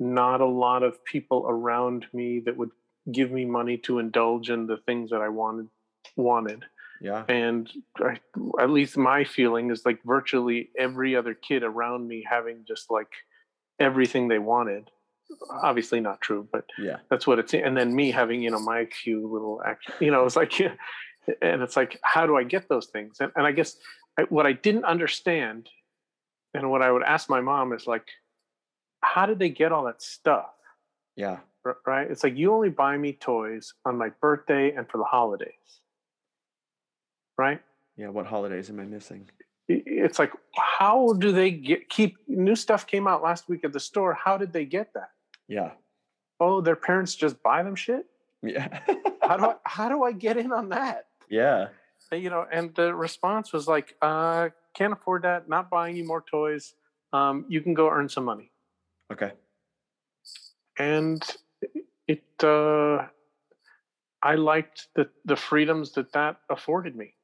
[0.00, 2.70] not a lot of people around me that would
[3.12, 5.68] give me money to indulge in the things that I wanted
[6.16, 6.64] wanted.
[7.00, 7.24] Yeah.
[7.28, 8.18] And I,
[8.60, 13.10] at least my feeling is like virtually every other kid around me having just like
[13.78, 14.90] everything they wanted.
[15.50, 16.96] Obviously not true, but Yeah.
[17.10, 20.24] that's what it's and then me having you know my cute little action you know
[20.24, 20.58] it's like
[21.42, 23.76] and it's like how do i get those things and, and i guess
[24.18, 25.68] I, what i didn't understand
[26.54, 28.06] and what i would ask my mom is like
[29.02, 30.48] how did they get all that stuff
[31.16, 31.38] Yeah.
[31.86, 35.80] Right it's like you only buy me toys on my birthday and for the holidays
[37.38, 37.60] right
[37.96, 38.08] Yeah.
[38.08, 39.28] What holidays am I missing?
[39.68, 43.80] It's like how do they get keep new stuff came out last week at the
[43.80, 45.10] store how did they get that
[45.46, 45.72] Yeah.
[46.40, 48.06] oh their parents just buy them shit
[48.42, 48.80] Yeah.
[49.22, 51.68] how do i how do i get in on that yeah.
[52.10, 56.22] You know, and the response was like, uh, can't afford that, not buying you more
[56.22, 56.72] toys.
[57.12, 58.50] Um, you can go earn some money.
[59.12, 59.32] Okay.
[60.78, 61.22] And
[62.06, 63.06] it, uh,
[64.22, 67.14] I liked the, the freedoms that that afforded me.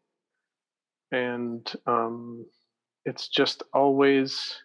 [1.15, 2.45] And um,
[3.05, 4.57] it's just always,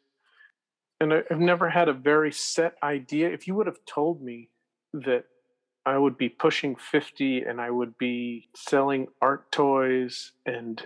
[1.00, 3.30] and I- I've never had a very set idea.
[3.30, 4.50] If you would have told me
[4.94, 5.26] that
[5.86, 10.82] I would be pushing 50 and I would be selling art toys and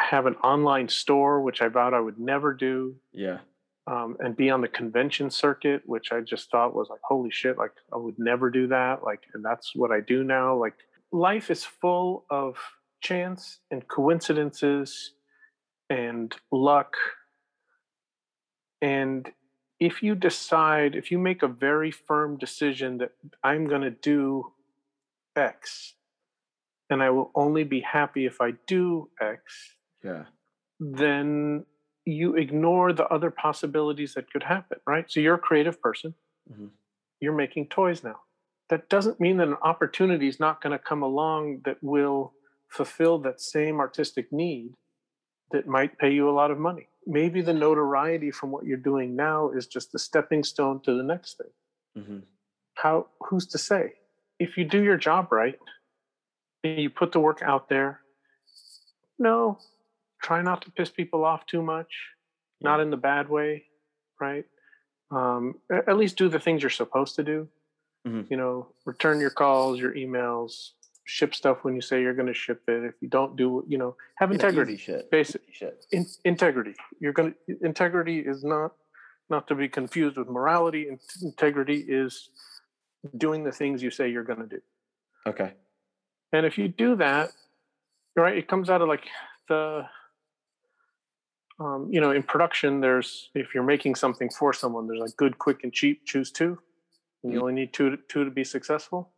[0.00, 3.40] have an online store, which I vowed I would never do, Yeah.
[3.86, 7.58] um, and be on the convention circuit, which I just thought was like, holy shit,
[7.58, 9.02] like I would never do that.
[9.04, 10.54] Like, and that's what I do now.
[10.56, 10.74] Like,
[11.12, 12.56] life is full of
[13.06, 15.12] chance and coincidences
[15.90, 16.94] and luck.
[18.82, 19.30] And
[19.78, 23.12] if you decide, if you make a very firm decision that
[23.44, 24.52] I'm going to do
[25.36, 25.94] X,
[26.90, 30.24] and I will only be happy if I do X, Yeah.
[30.80, 31.64] then
[32.04, 35.10] you ignore the other possibilities that could happen, right?
[35.10, 36.14] So you're a creative person.
[36.50, 36.70] Mhm.
[37.20, 38.22] You're making toys now.
[38.68, 42.34] That doesn't mean that an opportunity is not going to come along that will
[42.76, 44.74] fulfill that same artistic need
[45.52, 46.88] that might pay you a lot of money.
[47.06, 51.02] Maybe the notoriety from what you're doing now is just a stepping stone to the
[51.02, 52.04] next thing.
[52.04, 52.18] hmm
[52.74, 53.94] How who's to say?
[54.38, 55.58] If you do your job right
[56.64, 58.00] and you put the work out there,
[59.18, 59.58] no,
[60.22, 61.92] try not to piss people off too much,
[62.60, 63.64] not in the bad way,
[64.20, 64.44] right?
[65.10, 67.48] Um, at least do the things you're supposed to do.
[68.06, 68.30] Mhm.
[68.30, 70.72] You know, return your calls, your emails,
[71.06, 72.84] ship stuff when you say you're going to ship it.
[72.84, 74.76] If you don't do, you know, have integrity.
[74.76, 75.10] shit.
[75.10, 75.84] Basic shit.
[75.92, 76.74] in, integrity.
[77.00, 78.72] You're going to integrity is not
[79.30, 80.88] not to be confused with morality.
[80.88, 82.28] In- Integrity is
[83.16, 84.60] doing the things you say you're going to do.
[85.26, 85.52] Okay.
[86.32, 87.30] And if you do that,
[88.16, 89.04] right, it comes out of like
[89.48, 89.86] the,
[91.60, 95.38] um, you know, in production, there's if you're making something for someone, there's like good,
[95.38, 96.04] quick, and cheap.
[96.04, 96.58] Choose two,
[97.22, 97.42] and you Mm.
[97.42, 99.12] only need two to, two to be successful,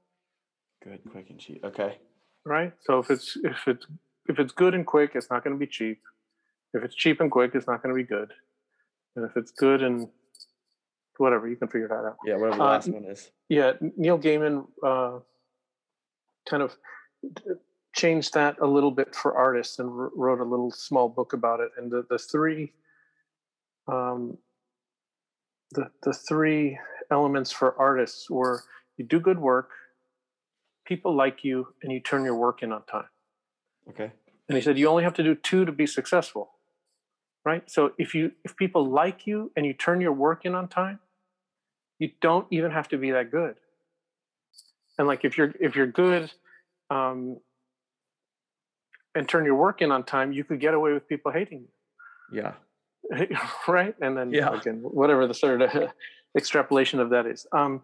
[0.84, 1.64] Good, quick and cheap.
[1.64, 1.98] Okay.
[2.44, 2.72] right?
[2.80, 3.86] So if it's if it's
[4.28, 6.00] if it's good and quick, it's not going to be cheap.
[6.74, 8.32] If it's cheap and quick, it's not going to be good.
[9.16, 10.08] And if it's good and
[11.16, 12.16] whatever, you can figure that out.
[12.24, 13.30] Yeah, whatever the Uh, last one is.
[13.48, 15.18] yeah neil gaiman uh,
[16.48, 16.76] kind of
[17.96, 21.70] changed that a little bit for artists and wrote a little small book about it
[21.76, 22.72] and the, the three
[23.88, 24.38] um,
[25.72, 26.78] the, the three
[27.10, 28.62] elements for artists were
[28.98, 29.70] you do good work
[30.89, 33.11] people like you and you turn your work in on time
[33.91, 34.11] Okay.
[34.49, 36.51] and he said you only have to do two to be successful
[37.45, 40.66] right so if you if people like you and you turn your work in on
[40.68, 40.99] time
[41.99, 43.57] you don't even have to be that good
[44.99, 46.32] and like if you're if you're good
[46.91, 47.36] um,
[49.14, 51.68] and turn your work in on time you could get away with people hating you.
[52.41, 52.53] Yeah.
[53.68, 54.55] right and then Yeah.
[54.59, 55.70] again whatever the sort of
[56.36, 57.82] extrapolation of that is um,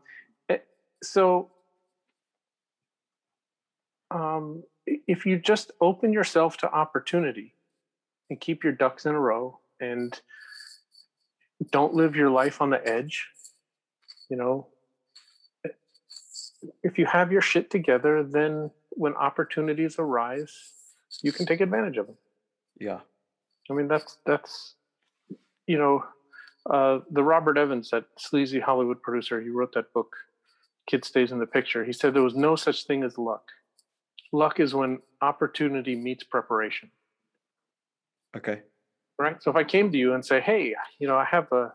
[0.49, 0.59] eh,
[1.03, 1.51] so
[4.15, 7.55] um, if you just open yourself to opportunity
[8.31, 10.21] and keep your ducks in a row and
[11.71, 13.29] don't live your life on the edge
[14.29, 14.67] you know
[16.83, 20.73] if you have your shit together then when opportunities arise
[21.23, 22.17] you can take advantage of them
[22.79, 23.01] Yeah.
[23.71, 24.75] I mean, that's that's
[25.67, 26.05] you know,
[26.69, 30.17] uh, the Robert Evans, that sleazy Hollywood producer, he wrote that book,
[30.87, 33.45] "Kid Stays in the Picture." He said there was no such thing as luck.
[34.35, 36.91] Luck is when opportunity meets preparation,
[38.37, 38.63] Okay.
[39.17, 39.41] right?
[39.41, 41.73] So if I came to you and say, "Hey, you know, I have a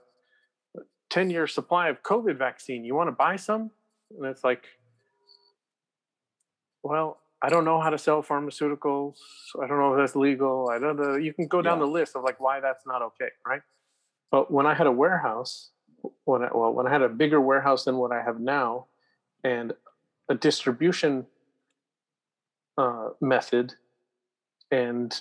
[1.10, 2.84] ten-year supply of COVID vaccine.
[2.84, 3.72] You want to buy some?"
[4.12, 4.66] and it's like,
[6.84, 9.16] well, I don't know how to sell pharmaceuticals.
[9.62, 10.70] I don't know if that's legal.
[10.70, 11.16] I don't know.
[11.16, 11.86] You can go down Yeah.
[11.86, 13.62] the list of like why that's not okay, right?
[14.32, 15.72] But when I had a warehouse,
[16.26, 18.88] when I, well, when I had a bigger warehouse than what I have now,
[19.44, 19.74] and
[20.28, 21.26] a distribution
[22.80, 23.74] uh, method,
[24.72, 25.20] and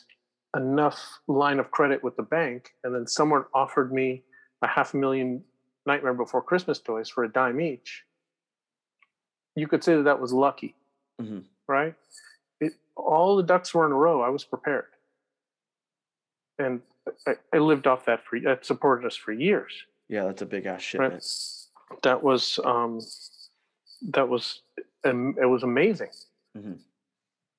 [0.56, 4.22] enough line of credit with the bank, and then someone offered me
[4.62, 5.42] a half a million
[5.86, 8.04] Nightmare Before Christmas toys for a dime each,
[9.56, 10.74] you could say that that was lucky,
[11.20, 11.44] Mhm.
[11.66, 11.94] right?
[12.60, 14.20] It, all the ducks were in a row.
[14.22, 14.86] I was prepared,
[16.58, 16.80] and
[17.26, 19.72] I, I lived off that for that supported us for years.
[20.08, 21.22] Yeah, that's a big ass Right.
[22.02, 23.00] That was um,
[24.12, 24.62] that was
[25.04, 26.10] um, it was amazing,
[26.56, 26.78] Mhm.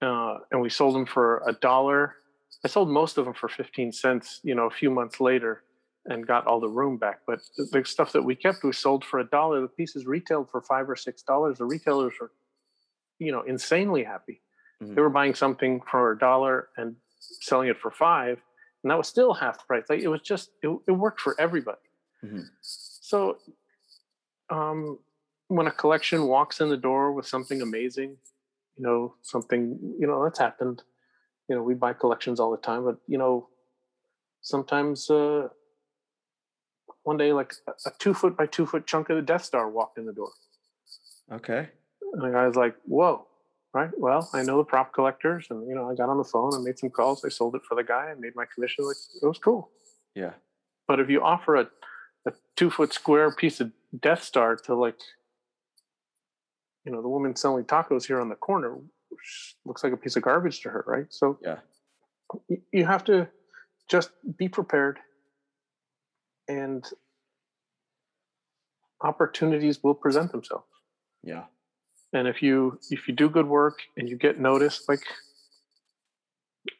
[0.01, 2.15] Uh, and we sold them for a dollar.
[2.63, 4.39] I sold most of them for fifteen cents.
[4.43, 5.63] You know, a few months later,
[6.05, 7.19] and got all the room back.
[7.27, 9.61] But the, stuff that we kept, we sold for a dollar.
[9.61, 11.57] The pieces retailed for five or six dollars.
[11.57, 12.31] The retailers were,
[13.19, 14.41] you know, insanely happy.
[14.81, 14.95] Mhm.
[14.95, 16.95] They were buying something for a dollar and
[17.41, 18.41] selling it for five,
[18.83, 19.83] and that was still half the price.
[19.89, 21.77] Like it was just it, it worked for everybody.
[22.23, 22.45] Mhm.
[22.61, 23.37] So,
[24.49, 24.99] um,
[25.47, 28.17] when a collection walks in the door with something amazing,
[28.79, 30.81] you know, something you know that's happened.
[31.49, 33.49] You know, we buy collections all the time, but you know,
[34.41, 35.49] sometimes uh,
[37.03, 39.97] one day like a, two foot by two foot chunk of the Death Star walked
[39.97, 40.31] in the door.
[41.31, 41.69] Okay.
[42.13, 43.27] And the guy's like, whoa,
[43.73, 43.89] right?
[43.97, 45.47] Well, I know the prop collectors.
[45.49, 47.23] And, you know, I got on the phone and made some calls.
[47.23, 48.85] I sold it for the guy and made my commission.
[48.85, 49.69] Like, it was cool.
[50.15, 50.33] Yeah.
[50.87, 51.67] But if you offer a,
[52.25, 54.95] a two foot square piece of Death Star to, like,
[56.89, 58.75] you know, the woman selling tacos here on the corner,
[59.63, 61.05] looks like a piece of garbage to her, right?
[61.09, 61.59] So Yeah.
[62.71, 63.27] you have to
[63.87, 64.97] just be prepared
[66.47, 66.83] and
[69.01, 70.65] opportunities will present themselves
[71.23, 71.45] Yeah.
[72.11, 75.03] and if you if you do good work and you get noticed like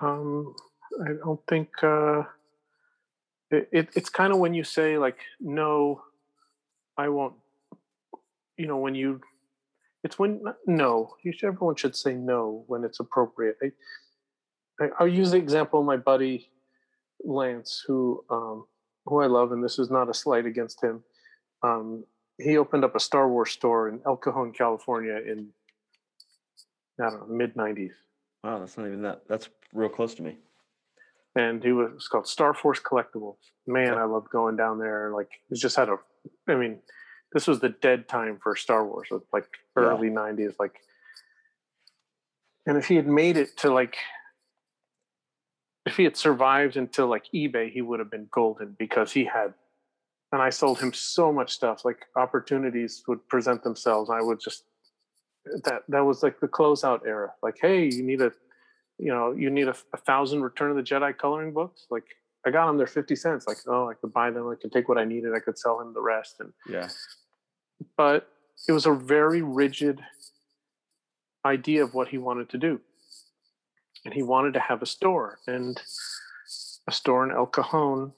[0.01, 0.53] um
[1.07, 2.23] i don't think uh
[3.51, 6.01] it, it it's kind of when you say like no
[6.97, 7.35] i won't
[8.57, 9.21] you know when you
[10.03, 13.71] it's when no you should, everyone should say no when it's appropriate I,
[14.83, 16.49] I, i'll use the example of my buddy
[17.23, 18.65] lance who um
[19.05, 21.03] who i love and this is not a slight against him
[21.63, 22.03] um
[22.39, 25.49] he opened up a Star Wars store in El Cajon, California in
[26.99, 27.93] I don't know, mid nineties.
[28.43, 29.23] Wow, that's not even that.
[29.27, 30.37] That's real close to me.
[31.35, 33.37] And he was, it was called Star Force Collectibles.
[33.67, 35.11] Man, I loved going down there.
[35.13, 35.97] Like it just had a
[36.47, 36.79] I mean,
[37.33, 39.83] this was the dead time for Star Wars, like Yeah.
[39.83, 40.81] early nineties, like
[42.65, 43.97] and if he had made it to like
[45.85, 49.53] if he had survived until like eBay, he would have been golden because he had
[50.31, 51.83] and I sold him so much stuff.
[51.83, 54.09] Like opportunities would present themselves.
[54.11, 54.63] I would just
[55.63, 57.33] that that was like the closeout era.
[57.41, 58.31] Like, hey, you need a,
[58.99, 61.87] you know, you need a, a thousand Return of the Jedi coloring books.
[61.89, 62.03] Like,
[62.45, 62.77] I got them.
[62.77, 63.47] They're fifty cents.
[63.47, 64.47] Like, oh, I could buy them.
[64.49, 65.33] I could take what I needed.
[65.33, 66.35] I could sell him the rest.
[66.39, 66.89] And Yeah.
[67.97, 68.27] But
[68.67, 70.01] it was a very rigid
[71.45, 72.81] idea of what he wanted to do.
[74.05, 75.79] And he wanted to have a store and
[76.87, 78.13] a store in El Cajon.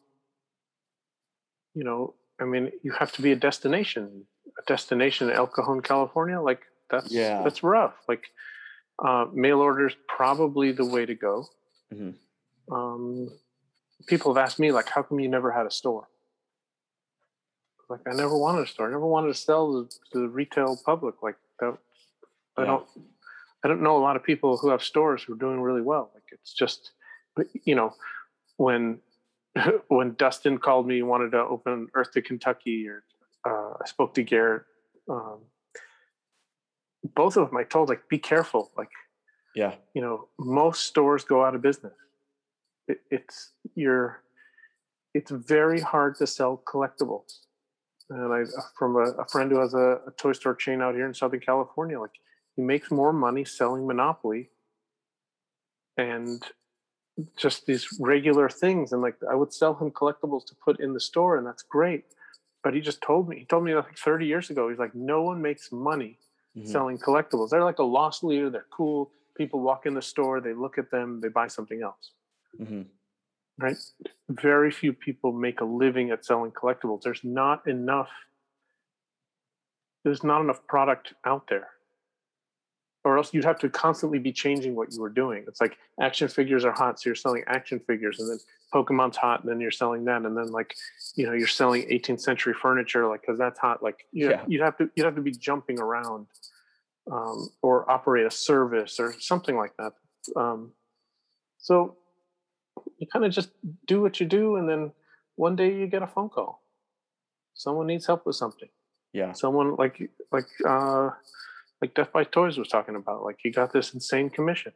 [1.74, 4.26] You know, I mean, you have to be a destination,
[4.58, 6.40] a destination in El Cajon, California.
[6.42, 7.42] Like that's Yeah.
[7.44, 7.94] that's rough.
[8.08, 8.26] Like
[9.04, 11.46] uh, mail orders probably the way to go.
[11.94, 12.16] Mhm.
[12.72, 13.30] Um,
[14.08, 16.08] people have asked me like, how come you never had a store?
[17.92, 18.88] Like I never wanted a store.
[18.88, 21.78] I never wanted to sell to, to the retail public like that.
[22.58, 22.66] I Yeah.
[22.68, 22.88] don't.
[23.64, 26.10] I don't know a lot of people who have stores who are doing really well.
[26.16, 26.92] Like it's just,
[27.64, 27.94] you know,
[28.58, 29.00] when
[29.90, 33.04] when Dustin called me, wanted to open Earth to Kentucky, or
[33.46, 34.64] uh, I spoke to Garrett.
[35.10, 35.40] Um,
[37.16, 38.72] both of them, I told like, be careful.
[38.78, 38.90] Like
[39.56, 39.76] Yeah.
[39.94, 41.94] you know, most stores go out of business.
[42.88, 44.22] It, it's you're,
[45.14, 47.40] it's very hard to sell collectibles.
[48.12, 48.44] And I,
[48.78, 51.40] from a, a friend who has a, a toy store chain out here in Southern
[51.40, 52.12] California, like
[52.56, 54.50] he makes more money selling Monopoly
[55.98, 56.44] and
[57.38, 58.92] just these regular things.
[58.92, 62.06] And like I would sell him collectibles to put in the store, and that's great.
[62.64, 65.22] But he just told me, he told me like 30 years ago, he's like, no
[65.24, 66.18] one makes money
[66.58, 66.68] Mhm.
[66.68, 67.50] selling collectibles.
[67.50, 68.50] They're like a lost leader.
[68.50, 69.10] They're cool.
[69.38, 72.12] People walk in the store, they look at them, they buy something else.
[72.60, 72.86] Mhm.
[73.62, 73.78] Right?
[74.30, 77.02] Very few people make a living at selling collectibles.
[77.02, 78.10] There's not enough.
[80.04, 81.68] There's not enough product out there.
[83.04, 85.44] Or else you'd have to constantly be changing what you were doing.
[85.48, 88.40] It's like action figures are hot, so you're selling action figures, and then
[88.74, 90.76] Pokemon's hot, and then you're selling that, and then like
[91.16, 93.82] you know you're selling 18th century furniture, like because that's hot.
[93.82, 94.44] Like you Yeah.
[94.48, 96.28] you'd have to you'd have to be jumping around
[97.12, 99.94] um, or operate a service or something like that.
[100.36, 100.72] Um,
[101.58, 101.98] so
[102.98, 103.50] you kind of just
[103.88, 104.92] do what you do, and then
[105.36, 106.62] one day you get a phone call.
[107.54, 108.70] Someone needs help with something.
[109.14, 109.34] Yeah.
[109.34, 111.10] Someone like like uh,
[111.82, 113.24] like Death by Toys was talking about.
[113.24, 114.74] Like you got this insane commission,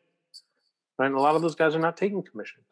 [0.98, 1.06] right?
[1.08, 2.66] And a lot of those guys are not taking commissions.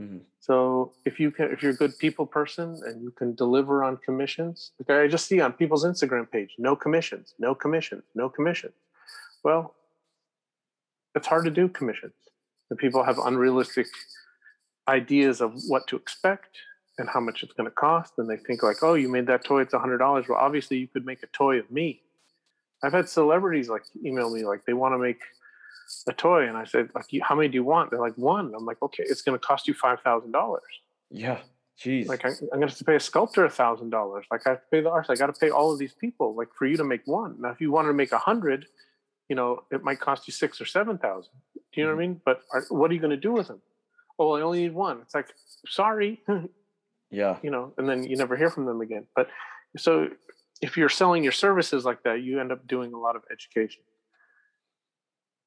[0.00, 0.20] Mhm.
[0.40, 3.96] So if you can, if you're a good people person and you can deliver on
[3.96, 8.74] commissions, like I just see on people's Instagram page, no commissions, no commissions, no commissions.
[9.42, 9.74] Well,
[11.14, 12.14] it's hard to do commissions.
[12.70, 13.86] The people have unrealistic
[14.88, 16.58] ideas of what to expect
[16.98, 19.44] and how much it's going to cost, and they think like, "Oh, you made that
[19.44, 22.02] toy; it's a hundred dollars." Well, obviously, you could make a toy of me.
[22.82, 25.20] I've had celebrities like email me like they want to make
[26.08, 28.66] a toy, and I said like, "How many do you want?" They're like, "One." I'm
[28.66, 30.62] like, "Okay, it's going to cost you five thousand dollars."
[31.10, 31.38] Yeah.
[31.80, 32.08] Jeez.
[32.08, 34.26] Like I, I'm going to have to pay a sculptor a thousand dollars.
[34.32, 35.10] Like I have to pay the artist.
[35.10, 36.34] I got to pay all of these people.
[36.34, 37.36] Like for you to make one.
[37.40, 38.66] Now, if you wanted to make a hundred,
[39.28, 41.32] you know, it might cost you six or seven thousand.
[41.54, 42.12] Do you know what I mm-hmm.
[42.12, 42.20] mean?
[42.24, 43.62] But are, what are you going to do with them?
[44.18, 45.00] Oh, I only need one.
[45.02, 45.28] It's like,
[45.66, 46.20] sorry,
[47.10, 47.36] yeah.
[47.42, 49.06] you know, and then you never hear from them again.
[49.14, 49.28] But
[49.76, 50.08] so
[50.60, 53.82] if you're selling your services like that, you end up doing a lot of education.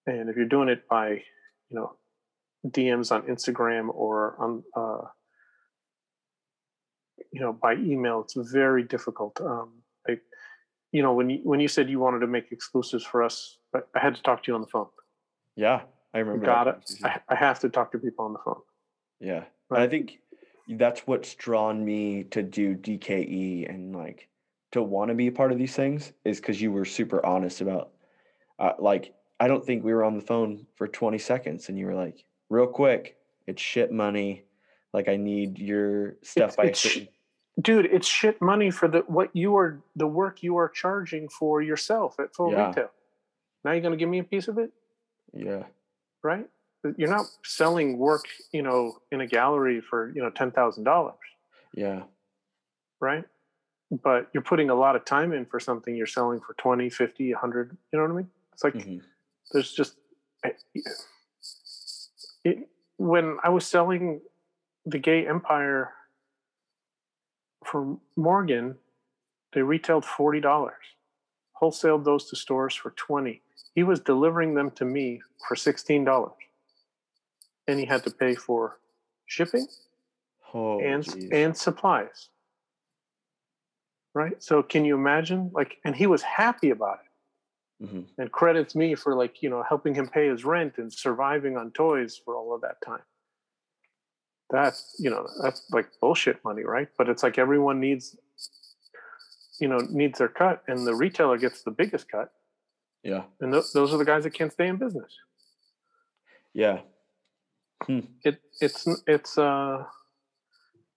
[0.07, 1.09] And if you're doing it by,
[1.69, 1.93] you know,
[2.67, 5.07] DMs on Instagram or on, uh,
[7.31, 9.39] you know, by email, it's very difficult.
[9.41, 10.17] Um, I,
[10.91, 13.79] you know, when you when you said you wanted to make exclusives for us, I,
[13.95, 14.87] I had to talk to you on the phone.
[15.55, 15.81] Yeah.
[16.13, 16.45] I remember.
[16.45, 16.91] Got it.
[17.03, 18.61] I, I have to talk to people on the phone.
[19.19, 19.43] Yeah.
[19.69, 19.83] Right.
[19.83, 20.19] I think
[20.67, 24.27] that's what's drawn me to do DKE and like
[24.71, 27.61] to want to be a part of these things is because you were super honest
[27.61, 27.91] about
[28.59, 31.85] uh, like I don't think we were on the phone for 20 seconds and you
[31.87, 34.43] were like real quick it's shit money
[34.93, 36.97] like I need your stuff It's- by it's
[37.61, 41.61] dude it's shit money for the what you are the work you are charging for
[41.61, 42.67] yourself at full Yeah.
[42.67, 42.91] retail
[43.65, 44.71] now you're going to give me a piece of it
[45.33, 45.63] yeah
[46.23, 46.47] right?
[46.97, 51.13] You're not selling work you know in a gallery for you know $10000
[51.73, 52.03] yeah.
[52.99, 53.23] Right?
[54.03, 57.33] But you're putting a lot of time in for something you're selling for 20 50
[57.33, 58.29] 100 you know what i mean?
[58.53, 59.01] It's like mhm,
[59.51, 59.95] there's just
[62.43, 64.21] it, when I was selling
[64.85, 65.93] the Gay Empire
[67.65, 68.77] for Morgan,
[69.53, 70.83] they retailed forty dollars,
[71.61, 73.41] wholesaled those to stores for twenty.
[73.73, 76.33] He was delivering them to me for sixteen dollars,
[77.67, 78.79] and he had to pay for
[79.25, 79.67] shipping
[80.53, 81.33] oh and jeez.
[81.33, 82.29] and supplies.
[84.13, 84.43] Right.
[84.43, 85.51] So can you imagine?
[85.53, 89.63] Like, and he was happy about it Mhm, and credits me for like you know
[89.63, 93.01] helping him pay his rent and surviving on toys for all of that time
[94.51, 98.15] that's you know that's like bullshit money right but it's like everyone needs
[99.59, 102.31] you know needs their cut and the retailer gets the biggest cut
[103.03, 103.23] Yeah.
[103.39, 105.11] and th- those are the guys that can't stay in business.
[106.53, 106.81] Yeah.
[108.23, 109.83] It it's it's uh,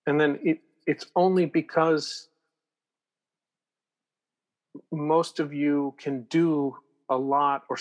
[0.06, 2.28] and then it it's only because
[4.92, 6.76] most of you can do
[7.08, 7.78] a lot or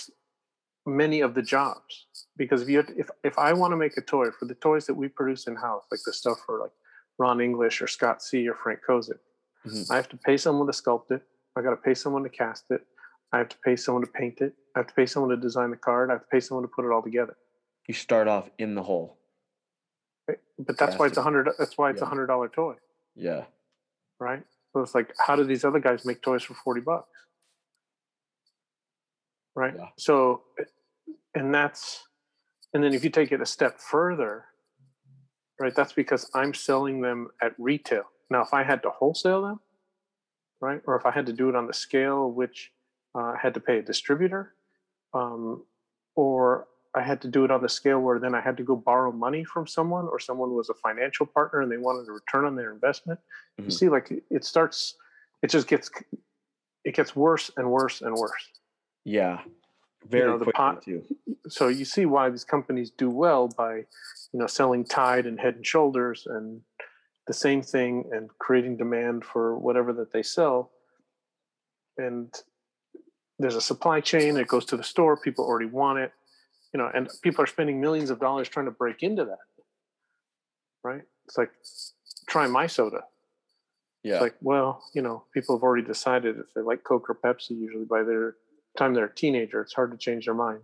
[0.86, 2.06] many of the jobs
[2.38, 4.94] because if you if if I want to make a toy for the toys that
[4.94, 6.72] we produce in house, like the stuff for like
[7.18, 9.20] Ron English or Scott C or Frank Kozik,
[9.66, 9.92] Mhm.
[9.92, 11.24] I have to pay someone to sculpt it.
[11.56, 12.86] I got to pay someone to cast it.
[13.34, 14.54] I have to pay someone to paint it.
[14.76, 16.12] I have to pay someone to design the card.
[16.12, 17.36] I have to pay someone to put it all together.
[17.88, 19.18] You start off in the hole.
[20.28, 20.38] Right?
[20.60, 21.50] But that's why it's a hundred.
[21.58, 22.10] That's why it's a Yeah.
[22.10, 22.76] hundred dollar toy,
[23.16, 23.46] Yeah.
[24.20, 24.44] right?
[24.72, 27.10] So it's like, how do these other guys make toys for forty bucks?
[29.56, 29.74] Right.
[29.78, 29.90] Yeah.
[29.98, 30.44] So,
[31.36, 32.08] and that's,
[32.74, 34.46] and then if you take it a step further,
[35.60, 35.76] right?
[35.76, 38.04] That's because I'm selling them at retail.
[38.30, 39.60] Now, if I had to wholesale them,
[40.60, 42.72] right, or if I had to do it on the scale which
[43.16, 44.54] uh, I had to pay a distributor,
[45.14, 45.64] um,
[46.16, 48.76] or I had to do it on the scale where then I had to go
[48.76, 52.46] borrow money from someone, or someone was a financial partner and they wanted a return
[52.46, 53.20] on their investment.
[53.58, 53.74] You Mhm.
[53.74, 54.96] see, like it- starts,
[55.42, 55.90] it just gets,
[56.84, 58.52] it gets worse and worse and worse.
[59.04, 59.44] Yeah.
[60.06, 61.04] Very know, quickly pot- too.
[61.48, 63.76] So you see why these companies do well by,
[64.32, 66.62] you know, selling Tide and Head and Shoulders and
[67.26, 70.72] the same thing and creating demand for whatever that they sell.
[71.98, 72.34] And
[73.44, 74.38] there's a supply chain.
[74.38, 75.18] It goes to the store.
[75.18, 76.12] People already want it,
[76.74, 79.40] you know, and people are spending millions of dollars trying to break into that.
[80.84, 81.04] Right?
[81.26, 81.52] It's like
[82.28, 83.04] try my soda.
[84.04, 84.14] Yeah.
[84.14, 87.52] It's like, well, you know, people have already decided if they like Coke or Pepsi.
[87.52, 88.36] Usually by their
[88.78, 90.64] time they're a teenager, it's hard to change their mind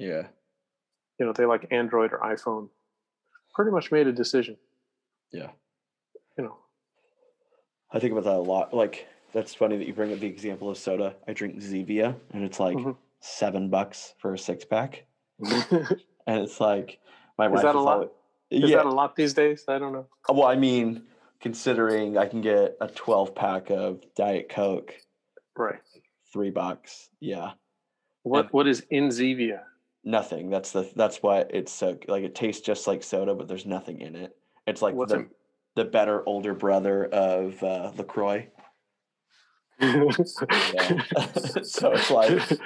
[0.00, 0.22] yeah.
[1.18, 2.68] you know they like android or iphone
[3.54, 4.56] pretty much made a decision
[5.30, 5.50] Yeah.
[6.38, 6.56] you know
[7.92, 8.72] I think about that a lot.
[8.72, 11.14] Like that's funny that you bring up the example of soda.
[11.28, 12.96] I drink Zevia and it's like Mhm.
[13.20, 15.04] seven bucks for a six pack.
[16.26, 16.98] And it's like
[17.38, 17.94] my Is wife that a is lot?
[17.94, 18.10] always-
[18.50, 18.76] is yeah.
[18.76, 21.06] that a lot these days i don't know Well, I mean,
[21.40, 24.94] considering I can get a 12 pack of Diet Coke,
[25.56, 25.80] right
[26.32, 27.08] three bucks.
[27.20, 27.52] Yeah.
[28.22, 29.62] what And- what is in zevia
[30.04, 30.48] Nothing.
[30.50, 34.00] That's the that's why it's so like it tastes just like soda, but there's nothing
[34.00, 34.34] in it.
[34.66, 35.30] It's like What's the in-
[35.74, 38.46] the better older brother of uh, Lacroix.
[41.64, 42.60] So it's like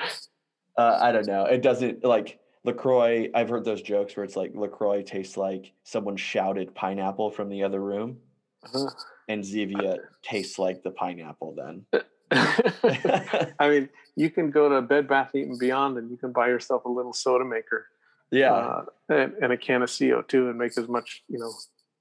[0.77, 1.45] uh, I don't know.
[1.45, 3.31] It doesn't like Lacroix.
[3.35, 7.63] I've heard those jokes where it's like Lacroix tastes like someone shouted pineapple from the
[7.63, 8.19] other room,
[8.65, 8.91] Uh-huh.
[9.29, 11.55] and Zevia tastes like the pineapple.
[11.55, 11.87] Then
[13.61, 16.85] i mean you can go to bed bath eating beyond and you can buy yourself
[16.85, 17.87] a little soda maker
[18.33, 21.53] yeah, uh, and, and a can of co2 and make as much you know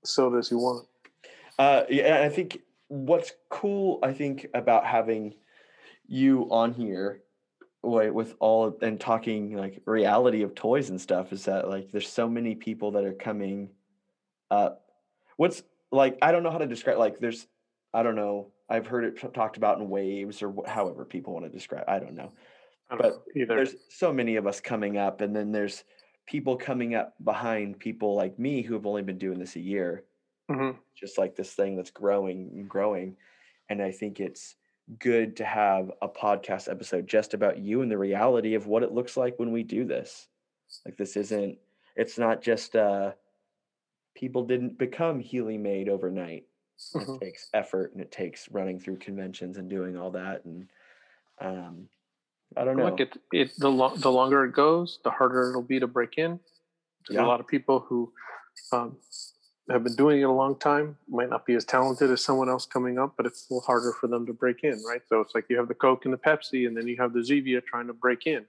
[0.04, 0.88] soda as you want
[1.60, 2.62] Uh, yeah, I think
[2.94, 5.34] what's cool, I think, about having
[6.06, 7.24] you on here
[7.82, 12.08] wi- with all and talking like reality of toys and stuff is that like there's
[12.08, 13.70] so many people that are coming
[14.52, 14.86] up.
[15.38, 17.48] What's like I don't know how to describe like there's
[17.96, 21.46] I don't know I've heard it talked about in waves or wh- however people want
[21.46, 22.32] to describe I don't know.
[22.92, 25.84] I don't But know there's so many of us coming up and then there's
[26.28, 30.04] people coming up behind people like me who have only been doing this a year
[30.52, 30.78] Mhm.
[30.96, 33.16] just like this thing that's growing and growing.
[33.70, 34.56] And I think it's
[35.00, 38.92] good to have a podcast episode just about you and the reality of what it
[38.92, 40.28] looks like when we do this.
[40.86, 41.58] Like this isn't
[41.96, 43.14] it's not just uh
[44.16, 46.48] people didn't become Healeymade overnight.
[46.94, 47.16] Mhm.
[47.16, 50.68] It takes effort and it takes running through conventions and doing all that and
[51.40, 51.88] um
[52.58, 52.86] I don't know.
[52.90, 56.18] Look, it, it the lo- the longer it goes, the harder it'll be to break
[56.18, 56.40] in.
[57.08, 57.26] There's Yeah.
[57.26, 58.14] a lot of people who
[58.72, 58.98] um,
[59.70, 62.66] have been doing it a long time, might not be as talented as someone else
[62.66, 65.02] coming up, but it's a little harder for them to break in, right?
[65.08, 67.22] So it's like you have the Coke and the Pepsi, and then you have the
[67.22, 68.46] Zevia trying to break in,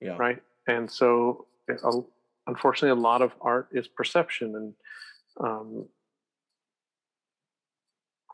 [0.00, 0.16] yeah.
[0.16, 0.42] right?
[0.66, 1.46] And so,
[2.46, 4.74] unfortunately, a lot of art is perception, and
[5.38, 5.86] um,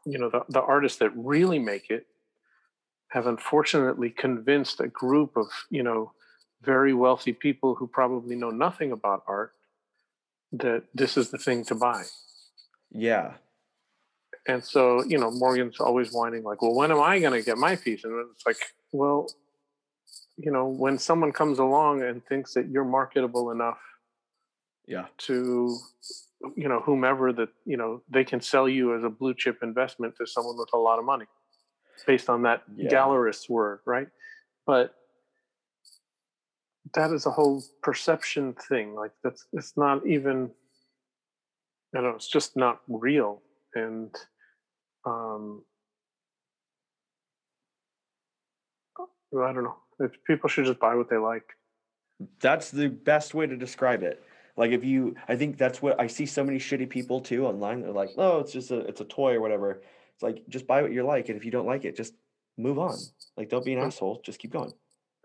[0.06, 2.06] you know, the, the artists that really make it
[3.08, 6.12] have unfortunately convinced a group of you know
[6.62, 9.52] very wealthy people who probably know nothing about art
[10.52, 12.02] that this is the thing to buy
[12.90, 13.34] Yeah.
[14.46, 17.56] and so you know morgan's always whining like well when am i going to get
[17.58, 18.56] my piece and it's like
[18.92, 19.26] well
[20.36, 23.78] you know when someone comes along and thinks that you're marketable enough
[24.86, 25.06] Yeah.
[25.28, 25.78] to
[26.56, 30.16] you know whomever that you know they can sell you as a blue chip investment
[30.16, 31.26] to someone with a lot of money
[32.06, 32.90] based on that Yeah.
[32.90, 34.08] gallerist's word right
[34.66, 34.94] but
[36.94, 40.50] that is a whole perception thing like that's it's not even
[41.94, 43.40] i don't know it's just not real
[43.74, 44.14] and
[45.06, 45.62] um
[48.98, 51.44] i don't know It's, people should just buy what they like.
[52.40, 54.22] That's the best way to describe it.
[54.56, 57.82] Like if you, I think that's what I see so many shitty people too online.
[57.82, 59.82] They're like, oh, it's just a, it's a toy or whatever.
[60.14, 62.14] It's like just buy what you like, and if you don't like it, just
[62.58, 62.96] move on.
[63.36, 64.20] Like don't be an asshole.
[64.24, 64.72] Just keep going.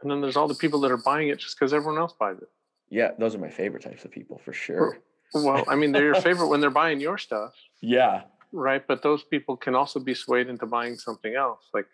[0.01, 2.37] And then there's all the people that are buying it just because everyone else buys
[2.37, 2.49] it.
[2.89, 4.99] Yeah, those are my favorite types of people for sure.
[5.33, 8.85] Well, I mean, they're your favorite when they're buying your stuff, Yeah, right?
[8.87, 11.61] But those people can also be swayed into buying something else.
[11.73, 11.87] Like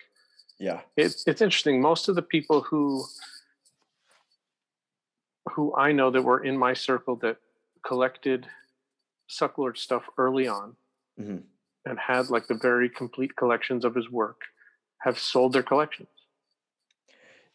[0.60, 1.82] yeah, it's it's interesting.
[1.82, 3.04] Most of the people who
[5.52, 7.38] who I know that were in my circle that
[7.86, 8.48] collected
[9.30, 10.76] Sucklord stuff early on
[11.20, 11.44] Mhm.
[11.86, 14.42] and had like the very complete collections of his work
[15.00, 16.10] have sold their collections.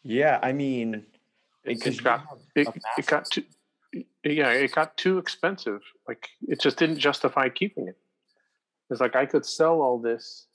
[0.02, 0.38] Yeah.
[0.42, 1.04] I mean,
[1.64, 3.44] It, got it, it got too
[4.24, 5.80] yeah it got too expensive.
[6.06, 7.96] Like it just didn't justify keeping it.
[8.90, 10.46] It's like I could sell all this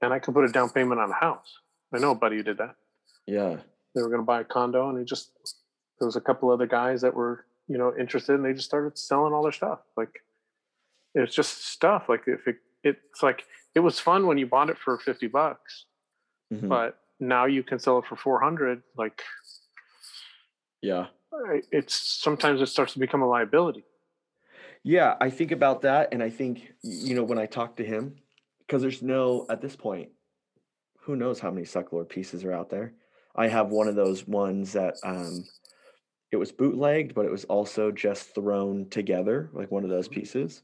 [0.00, 1.58] and I could put a down payment on a house.
[1.92, 2.76] I know a buddy who did that.
[3.26, 3.56] yeah,
[3.94, 5.30] they were going to buy a condo and he just
[5.98, 8.96] there was a couple other guys that were you know interested and they just started
[8.96, 10.22] selling all their stuff like
[11.14, 13.44] it's just stuff like if it it's like
[13.74, 15.84] it was fun when you bought it for 50 bucks
[16.52, 19.22] mhm, but now you can sell it for 400 like
[20.82, 21.06] yeah.
[21.72, 23.84] It's sometimes it starts to become a liability
[24.82, 28.16] Yeah, I think about that, and I think you know when I talk to him,
[28.66, 30.10] because there's no at this point,
[31.00, 32.94] who knows how many Sucklord pieces are out there.
[33.36, 35.44] I have one of those ones that um,
[36.32, 40.62] it was bootlegged, but it was also just thrown together, like one of those pieces.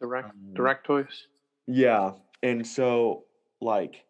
[0.00, 1.28] direct Um, direct toys
[1.66, 2.12] Yeah,
[2.42, 3.24] and so
[3.60, 4.05] like,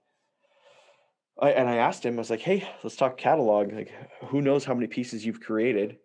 [1.41, 3.73] I and I asked him, I was like, "Hey, let's talk catalog.
[3.73, 3.93] Like,
[4.27, 5.99] who knows how many pieces you've created?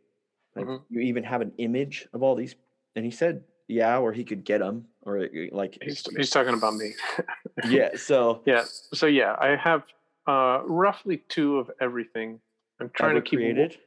[0.55, 0.81] Like, Mhm.
[0.89, 2.55] you even have an image of all these?"
[2.95, 6.53] And he said, "Yeah, or he could get them, or uh, like, he's, he's talking
[6.53, 6.93] about me
[7.65, 9.83] yeah." So yeah so yeah i have
[10.27, 12.39] uh roughly two of everything
[12.79, 13.77] i'm trying to keep created.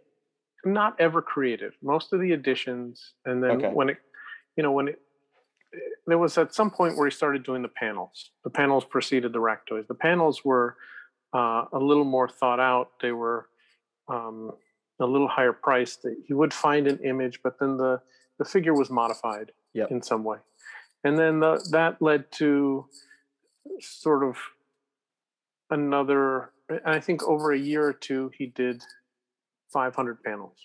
[0.65, 1.75] not ever created.
[1.83, 3.71] Most of the editions, and then Okay.
[3.71, 3.99] when it,
[4.57, 4.99] you know, when it,
[6.07, 8.31] there was at some point where he started doing the panels.
[8.45, 9.85] The panels preceded the rack toys.
[9.89, 10.77] The panels were
[11.35, 12.91] uh, a little more thought out.
[13.03, 13.49] They were
[14.09, 14.53] um,
[15.01, 16.07] a little higher priced.
[16.27, 18.01] He would find an image, but then the
[18.39, 19.91] the figure was modified Yep.
[19.91, 20.39] in some way,
[21.03, 22.87] and then the, that led to
[23.81, 24.37] sort of
[25.71, 26.51] another.
[26.87, 28.83] I think over a year or two, he did
[29.73, 30.57] 500 panels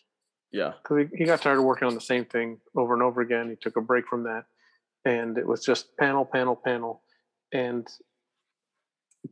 [0.52, 0.74] Yeah.
[0.82, 3.50] because he, he got tired of working on the same thing over and over again.
[3.50, 4.46] He took a break from that,
[5.04, 7.02] and it was just panel, panel, panel,
[7.52, 7.86] and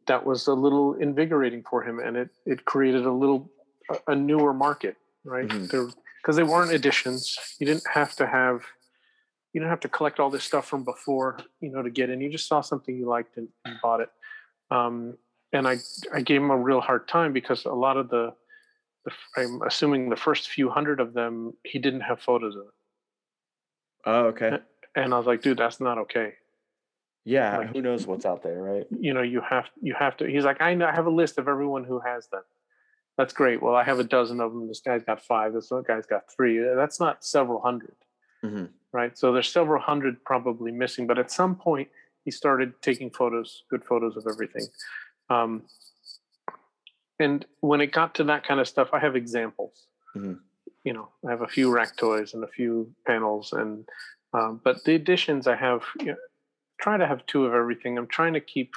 [0.07, 3.51] that was a little invigorating for him, and it it created a little
[4.07, 5.49] a, newer market, right?
[5.69, 5.87] There
[6.21, 7.37] because they weren't editions.
[7.59, 8.63] You didn't have to have
[9.53, 12.21] you didn't have to collect all this stuff from before, you know, to get in.
[12.21, 14.09] You just saw something you liked and, and bought it.
[14.69, 15.17] Um,
[15.53, 15.77] and I
[16.13, 18.33] I gave him a real hard time because a lot of the
[19.05, 22.73] the I'm assuming the first few hundred of them he didn't have photos of it.
[24.05, 24.57] Oh, okay.
[24.95, 26.33] And I was like, dude, that's not okay.
[27.27, 27.57] Yeah.
[27.57, 28.87] like- Who knows what's out there, right?
[28.89, 30.25] You know, you have you have to.
[30.27, 32.43] He's like, I know, I have a list of everyone who has them.
[33.17, 33.61] That's great.
[33.61, 34.67] Well, I have a dozen of them.
[34.67, 35.53] This guy's got five.
[35.53, 36.59] This other guy's got three.
[36.59, 37.95] That's not several 100
[38.43, 38.69] Mhm.
[38.93, 39.17] right?
[39.17, 41.05] So there's several hundred probably missing.
[41.07, 41.89] But at some point,
[42.23, 44.67] he started taking photos, good photos of everything.
[45.29, 45.63] Um,
[47.19, 49.87] and when it got to that kind of stuff, I have examples.
[50.15, 50.39] Mhm.
[50.83, 53.87] You know, I have a few rack toys and a few panels, and
[54.33, 56.17] um, but the additions I have, you know,
[56.87, 57.97] try to have two of everything.
[57.97, 58.73] I'm trying to keep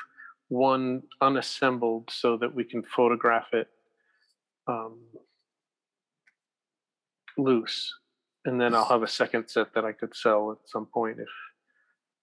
[0.49, 3.69] one unassembled so that we can photograph it
[4.67, 4.99] um,
[7.39, 7.95] loose,
[8.45, 11.29] and then I'll have a second set that I could sell at some point if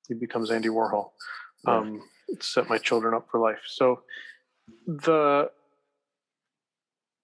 [0.10, 1.12] he becomes Andy Warhol.
[1.66, 2.02] Um,
[2.42, 3.62] set my children up for life.
[3.66, 4.02] So
[4.86, 5.50] the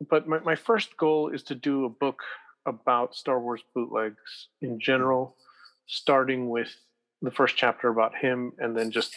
[0.10, 2.22] but my, my first goal is to do a book
[2.66, 5.36] about Star Wars bootlegs in general,
[5.86, 6.74] starting with
[7.24, 9.16] the first chapter about him, and then just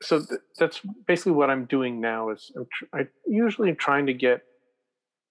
[0.00, 2.30] so th- that's basically what I'm doing now.
[2.30, 4.42] Is I'm tr- I usually trying to get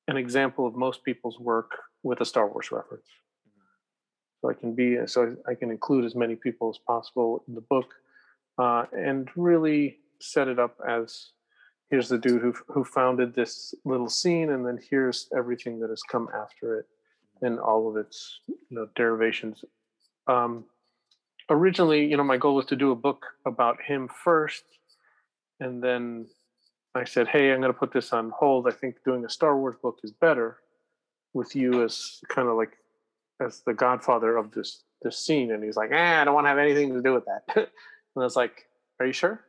[0.08, 1.72] an example of most people's work
[2.04, 3.08] with a Star Wars reference,
[4.42, 7.62] so I can be so I can include as many people as possible in the
[7.62, 7.94] book,
[8.58, 11.32] uh, and really set it up as
[11.90, 16.04] here's the dude who who founded this little scene, and then here's everything that has
[16.04, 16.86] come after it,
[17.42, 19.64] and all of its you know derivations.
[20.28, 20.66] Um,
[21.50, 24.64] originally, you know, my goal was to do a book about him first,
[25.60, 26.28] and then
[26.96, 28.68] I said, "Hey, I'm going to put this on hold.
[28.68, 30.58] I think doing a Star Wars book is better,
[31.34, 32.74] with you as kind of like
[33.42, 36.50] as the godfather of this this scene." And he's like, "Ah, I don't want to
[36.50, 37.68] have anything to do with that." and
[38.18, 38.68] I was like,
[39.00, 39.42] "Are you sure?"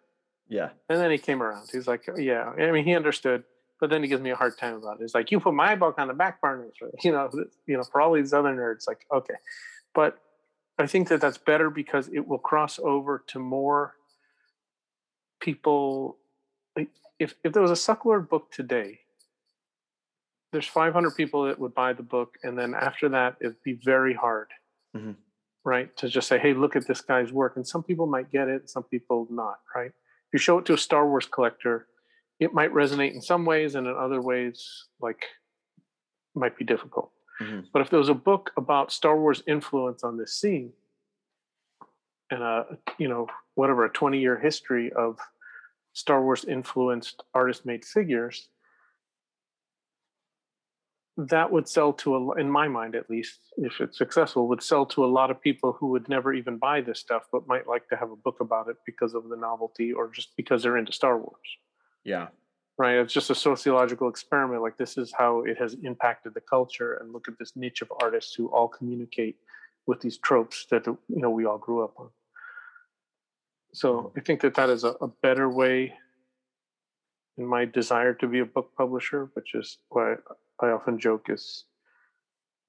[0.48, 0.70] Yeah.
[0.89, 1.68] And then he came around.
[1.72, 3.44] He's like, "Yeah." I mean, he understood.
[3.81, 5.05] but then he gives me a hard time about it.
[5.05, 6.68] It's like you put my book on the back burner,
[7.02, 7.31] you know,
[7.66, 8.86] you know, for all these other nerds.
[8.86, 9.36] Like, okay,
[9.94, 10.18] but
[10.81, 13.97] I think that that's better because it will cross over to more
[15.40, 16.19] people.
[17.19, 19.01] If if there was a Sucklord book today,
[20.52, 24.15] there's 500 people that would buy the book, and then after that, it'd be very
[24.15, 24.48] hard,
[24.97, 25.16] Mhm.
[25.65, 28.48] right, to just say, "Hey, look at this guy's work," and some people might get
[28.48, 29.93] it, some people not, right?
[29.93, 31.89] If you show it to a Star Wars collector,
[32.39, 35.27] it might resonate in some ways, and in other ways, like,
[36.35, 37.12] might be difficult.
[37.41, 37.67] Mhm.
[37.73, 40.73] But if there was a book about Star Wars influence on this scene,
[42.31, 45.19] and a you know whatever a 20 year history of
[45.93, 48.49] Star Wars influenced artist made figures,
[51.17, 54.87] that would sell to a, in my mind at least, if it's successful, would sell
[54.87, 57.89] to a lot of people who would never even buy this stuff, but might like
[57.89, 60.93] to have a book about it because of the novelty or just because they're into
[60.93, 61.59] Star Wars.
[62.05, 62.29] Yeah.
[62.81, 62.94] Right?
[62.94, 64.62] It's just a sociological experiment.
[64.62, 67.93] Like this is how it has impacted the culture, and look at this niche of
[68.01, 69.36] artists who all communicate
[69.86, 72.09] with these tropes that you know we all grew up on.
[73.74, 74.19] So hmm.
[74.19, 75.93] I think that that is a, a better way
[77.36, 80.15] in my desire to be a book publisher, which is why
[80.62, 81.65] I often joke is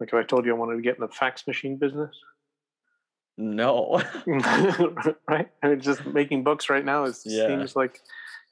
[0.01, 2.13] like if I told you I wanted to get in the fax machine business,
[3.37, 4.01] No.
[5.29, 5.47] right?
[5.63, 7.47] I mean, just making books right now is Yeah.
[7.47, 8.01] seems like,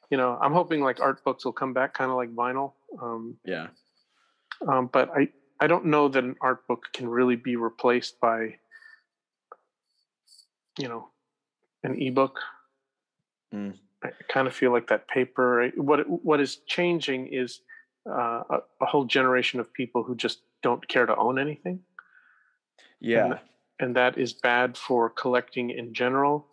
[0.09, 2.73] you know, I'm hoping like art books will come back, kind of like vinyl.
[3.01, 3.67] Um, yeah.
[4.67, 5.29] um, but I
[5.59, 8.55] I don't know that an art book can really be replaced by,
[10.77, 11.09] you know,
[11.83, 12.39] an ebook.
[13.53, 13.75] Mm.
[14.03, 15.69] I kind of feel like that paper.
[15.75, 17.61] What what is changing is
[18.09, 21.81] uh, a, a whole generation of people who just don't care to own anything,
[22.99, 23.39] Yeah.
[23.79, 26.47] and that is bad for collecting in general.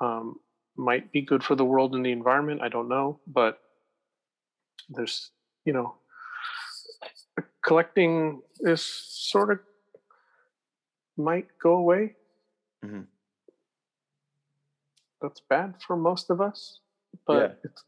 [0.00, 0.36] Um,
[0.76, 2.60] might be good for the world and the environment.
[2.62, 3.60] I don't know, but
[4.88, 5.30] there's
[5.64, 5.94] you know
[7.62, 9.58] collecting is sort of
[11.16, 12.16] might go away.
[12.84, 13.06] Mhm.
[15.22, 16.80] That's bad for most of us,
[17.26, 17.54] but Yeah.
[17.64, 17.84] it's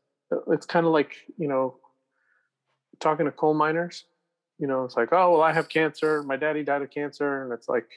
[0.49, 1.79] it's kind of like you know
[3.01, 4.05] talking to coal miners.
[4.59, 6.23] You know, it's like, oh well, I have cancer.
[6.23, 7.89] My daddy died of cancer, and it's like,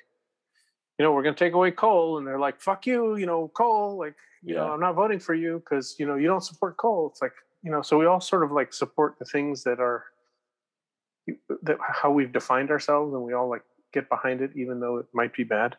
[0.99, 3.97] you know, we're gonna take away coal, and they're like, fuck you, you know, coal.
[3.97, 7.07] Like, you know, I'm not voting for you because you know you don't support coal.
[7.11, 10.03] It's like, you know, so we all sort of like support the things that are
[11.61, 13.63] that how we've defined ourselves and we all like
[13.93, 15.75] get behind it even though it might be bad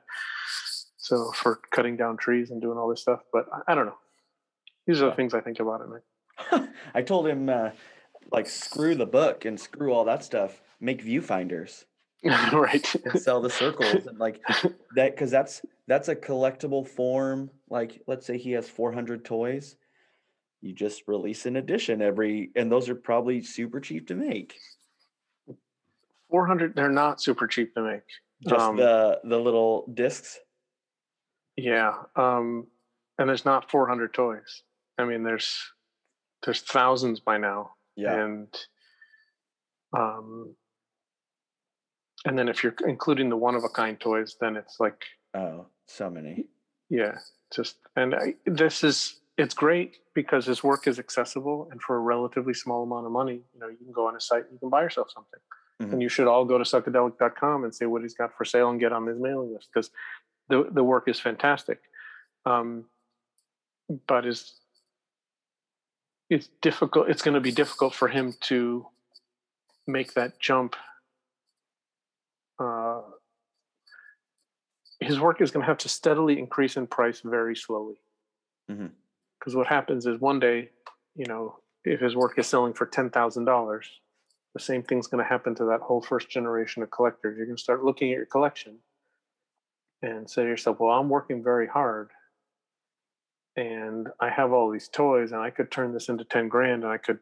[0.97, 3.99] so for cutting down trees and doing all this stuff but I- i don't know
[4.87, 7.71] these are the things i think about at night I told him, uh,
[8.33, 10.63] like, screw the book and screw all that stuff.
[10.81, 11.85] Make viewfinders
[12.53, 12.85] right
[13.17, 14.41] sell the circles and like
[14.95, 17.51] that because that's that's a collectible form.
[17.69, 19.77] Like, let's say he has 400 toys,
[20.61, 24.55] you just release an edition every, and those are probably super cheap to make.
[26.31, 28.03] 400 they're not super cheap to make
[28.49, 30.39] Just Um, the the little discs.
[31.57, 32.67] yeah um
[33.19, 34.63] and there's not 400 toys
[34.99, 35.59] i mean there's
[36.45, 38.23] there's thousands by now Yeah.
[38.23, 38.47] and
[39.93, 40.55] um
[42.27, 45.67] and then if you're including the one of a kind toys then it's like Oh,
[45.87, 46.47] so many.
[46.89, 47.19] yeah
[47.55, 52.01] just and I, this is it's great because his work is accessible and for a
[52.01, 54.59] relatively small amount of money you know you can go on his site and you
[54.59, 55.41] can buy yourself something
[55.81, 55.93] Mhm.
[55.95, 58.79] and you should all go to psychedelic.com and see what he's got for sale and
[58.79, 59.91] get on his mailing list because
[60.51, 61.81] the, the work is fantastic
[62.45, 62.85] um,
[64.07, 64.61] but is
[66.29, 68.87] it's difficult it's going to be difficult for him to
[69.87, 70.77] make that jump
[72.59, 73.01] uh,
[75.01, 78.01] his work is going to have to steadily increase in price very slowly.
[78.71, 78.89] Mm-hmm.
[79.39, 80.71] Because what happens is one day
[81.17, 83.81] you know if his work is selling for $10000
[84.55, 87.37] the same thing's going to happen to that whole first generation of collectors.
[87.37, 88.79] You're going to start looking at your collection
[90.03, 92.11] and say to yourself well i'm working very hard
[93.57, 96.93] and i have all these toys and i could turn this into 10 grand and
[96.93, 97.19] i could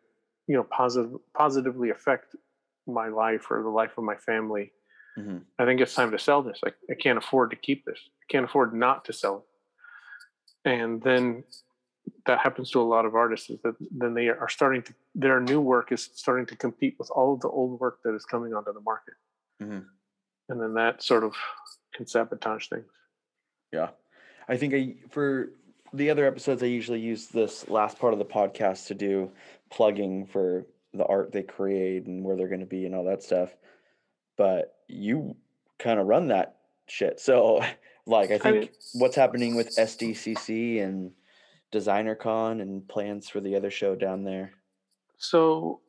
[0.47, 2.37] you know positive, positively affect
[2.87, 4.73] my life or the life of my family
[5.19, 5.43] Mhm.
[5.59, 8.25] i think it's time to sell this I, I can't afford to keep this i
[8.31, 9.45] can't afford not to sell
[10.65, 11.45] it and then
[12.27, 15.41] that happens to a lot of artists is that then they are starting to their
[15.41, 18.55] new work is starting to compete with all of the old work that is coming
[18.55, 19.15] onto the market
[19.61, 19.87] Mhm.
[20.49, 21.35] and then that sort of
[21.95, 22.91] can sabotage things
[23.73, 23.91] Yeah.
[24.49, 25.51] I think I for
[25.93, 29.31] the other episodes I usually use this last part of the podcast to do
[29.71, 30.65] plugging for
[30.95, 33.55] the art they create and where they're going to be and all that stuff.
[34.39, 35.37] But you
[35.79, 36.57] kind of run that
[36.89, 37.21] shit.
[37.21, 37.61] So
[38.07, 41.13] like I I think mean- what's happening with SDCC and
[41.71, 44.53] Designer Con and plans for the other show down there.
[45.19, 45.81] so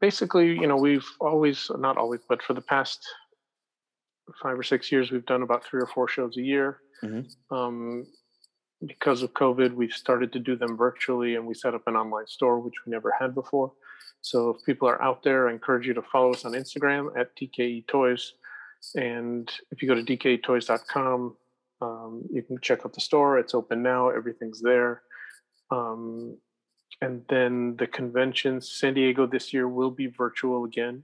[0.00, 3.06] basically, you know, we've always, not always, but for the past
[4.42, 6.80] five or six years, we've done about three or four shows a year.
[7.04, 7.32] Mhm.
[7.52, 8.04] Um,
[8.84, 12.26] because of COVID, we've started to do them virtually and we set up an online
[12.26, 13.72] store, which we never had before.
[14.20, 17.36] So if people are out there, I encourage you to follow us on Instagram at
[17.36, 18.32] DKE Toys.
[18.94, 21.36] And if you go to dketoys.com,
[21.80, 23.38] um, you can check out the store.
[23.38, 25.02] It's open now, everything's there.
[25.70, 26.38] Um,
[27.02, 31.02] and then the convention, San Diego this year will be virtual again.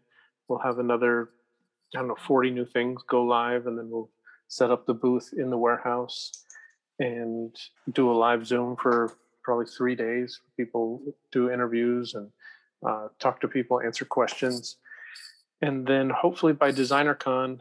[0.48, 1.30] We'll have another,
[1.94, 4.10] I don't know, 40 new things go live, and then we'll
[4.48, 6.44] set up the booth in the warehouse
[6.98, 7.54] and
[7.92, 9.12] do a live Zoom for
[9.42, 10.40] probably three days.
[10.56, 12.30] People do interviews and
[12.86, 14.76] uh, talk to people, answer questions.
[15.60, 17.60] And then hopefully by DesignerCon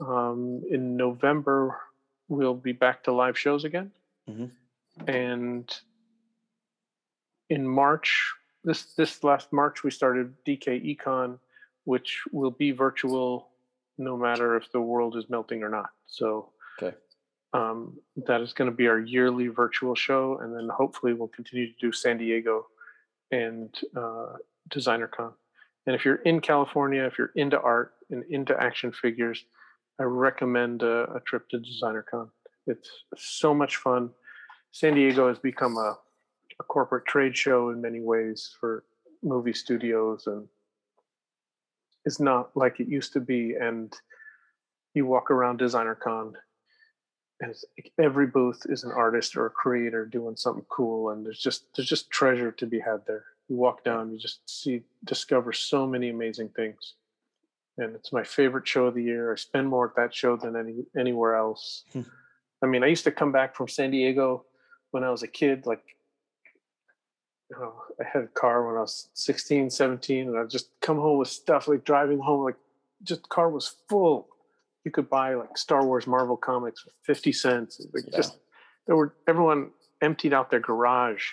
[0.00, 1.80] um, in November,
[2.28, 3.90] we'll be back to live shows again.
[4.28, 4.50] Mhm.
[5.06, 5.80] And
[7.48, 8.34] in March,
[8.64, 11.38] this this last March, we started DKE Con,
[11.84, 13.48] which will be virtual
[13.96, 15.90] no matter if the world is melting or not.
[16.06, 16.96] So Okay.
[17.52, 21.72] um, that is going to be our yearly virtual show, and then hopefully we'll continue
[21.72, 22.68] to do San Diego
[23.30, 24.34] and uh,
[24.70, 25.32] DesignerCon.
[25.86, 29.44] And if you're in California, if you're into art and into action figures,
[29.98, 32.28] I recommend a, a trip to DesignerCon.
[32.66, 34.10] It's so much fun.
[34.70, 35.96] San Diego has become a,
[36.60, 38.84] a corporate trade show in many ways for
[39.22, 40.46] movie studios and
[42.04, 43.54] is not like it used to be.
[43.58, 43.92] And
[44.94, 46.34] you walk around DesignerCon
[47.40, 47.54] and
[47.98, 51.88] every booth is an artist or a creator doing something cool and there's just there's
[51.88, 56.10] just treasure to be had there you walk down you just see discover so many
[56.10, 56.94] amazing things
[57.78, 60.56] and it's my favorite show of the year i spend more at that show than
[60.56, 62.02] any anywhere else Hmm.
[62.62, 64.44] i mean i used to come back from san diego
[64.90, 65.82] when i was a kid like
[67.50, 70.98] you know, i had a car when i was 16 17 and i'd just come
[70.98, 72.56] home with stuff like driving home like
[73.02, 74.28] just car was full
[74.84, 77.84] you could buy like Star Wars Marvel comics for 50 cents.
[77.92, 78.16] Like Yeah.
[78.16, 78.38] just
[78.86, 79.70] there were everyone
[80.00, 81.24] emptied out their garage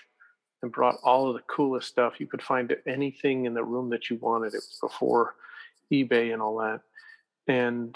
[0.65, 2.19] and brought all of the coolest stuff.
[2.19, 4.47] You could find anything in the room that you wanted.
[4.47, 5.35] It was before
[5.93, 6.81] eBay and all that.
[7.47, 7.95] And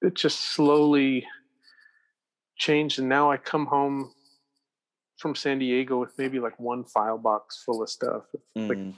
[0.00, 1.26] it just slowly
[2.56, 3.00] changed.
[3.00, 4.12] And now I come home
[5.18, 8.22] from San Diego with maybe like one file box full of stuff.
[8.54, 8.94] Like Mm.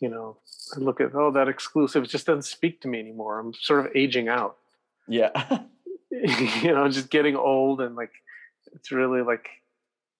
[0.00, 0.38] you know,
[0.74, 3.38] I look at oh that exclusive it just doesn't speak to me anymore.
[3.38, 4.56] I'm sort of aging out.
[5.06, 5.58] yeah.
[6.10, 8.12] you know, just getting old and like
[8.72, 9.48] it's really like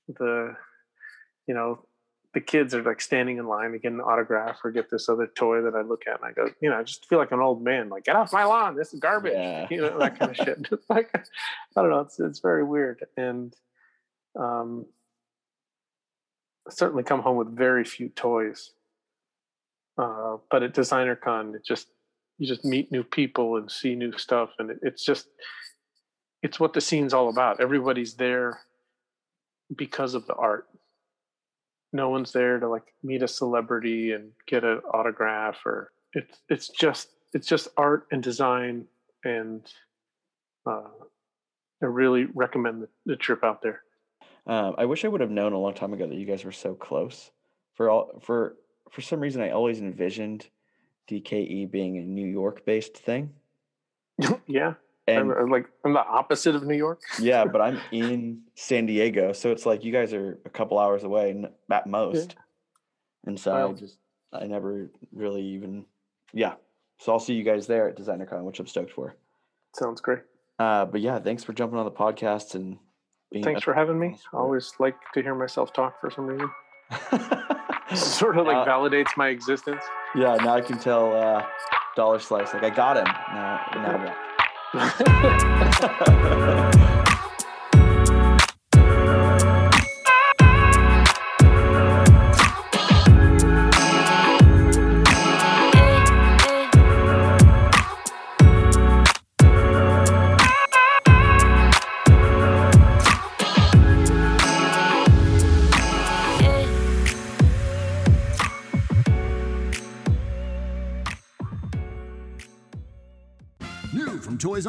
[0.08, 0.54] the
[1.46, 1.84] you know,
[2.34, 5.26] the kids are like standing in line to get an autograph or get this other
[5.26, 7.40] toy that I look at and I go, you know, I just feel like an
[7.40, 9.32] old man, like get off my lawn, this is garbage.
[9.32, 9.66] Yeah.
[9.70, 10.68] You know, that kind of shit.
[10.70, 13.04] It's like I don't know, it's it's very weird.
[13.16, 13.54] And
[14.38, 14.86] um
[16.66, 18.72] I certainly come home with very few toys.
[19.98, 21.88] Uh, but at DesignerCon, it just
[22.38, 25.28] you just meet new people and see new stuff, and it, it's just
[26.42, 27.60] it's what the scene's all about.
[27.60, 28.60] Everybody's there
[29.74, 30.66] because of the art.
[31.96, 36.68] No one's there to like meet a celebrity and get an autograph, or it's it's
[36.68, 38.84] just it's just art and design,
[39.24, 39.66] and
[40.66, 40.90] uh,
[41.82, 43.80] I really recommend the, the trip out there.
[44.46, 46.52] Um, I wish I would have known a long time ago that you guys were
[46.52, 47.30] so close.
[47.74, 48.56] For all for
[48.90, 50.46] for some reason, I always envisioned
[51.10, 53.32] DKE being a New York based thing.
[54.46, 54.74] yeah,
[55.08, 57.00] And I'm like I'm the opposite of New York.
[57.20, 61.04] yeah, but I'm in San Diego, so it's like you guys are a couple hours
[61.04, 62.34] away at most.
[63.24, 63.98] And so I just
[64.32, 65.84] I never really even
[66.32, 66.54] yeah.
[66.98, 69.16] So I'll see you guys there at DesignerCon, which I'm stoked for.
[69.74, 70.20] Sounds great.
[70.58, 72.78] Uh, but yeah, thanks for jumping on the podcast and
[73.30, 74.16] being Thanks for having me.
[74.32, 76.50] I always like to hear myself talk for some reason.
[77.94, 79.82] Sort of like validates my existence.
[80.14, 81.44] Yeah, now I can tell uh,
[81.94, 83.04] Dollar Slice like I got him.
[83.04, 84.16] Now, now
[84.76, 86.95] ハハハハ!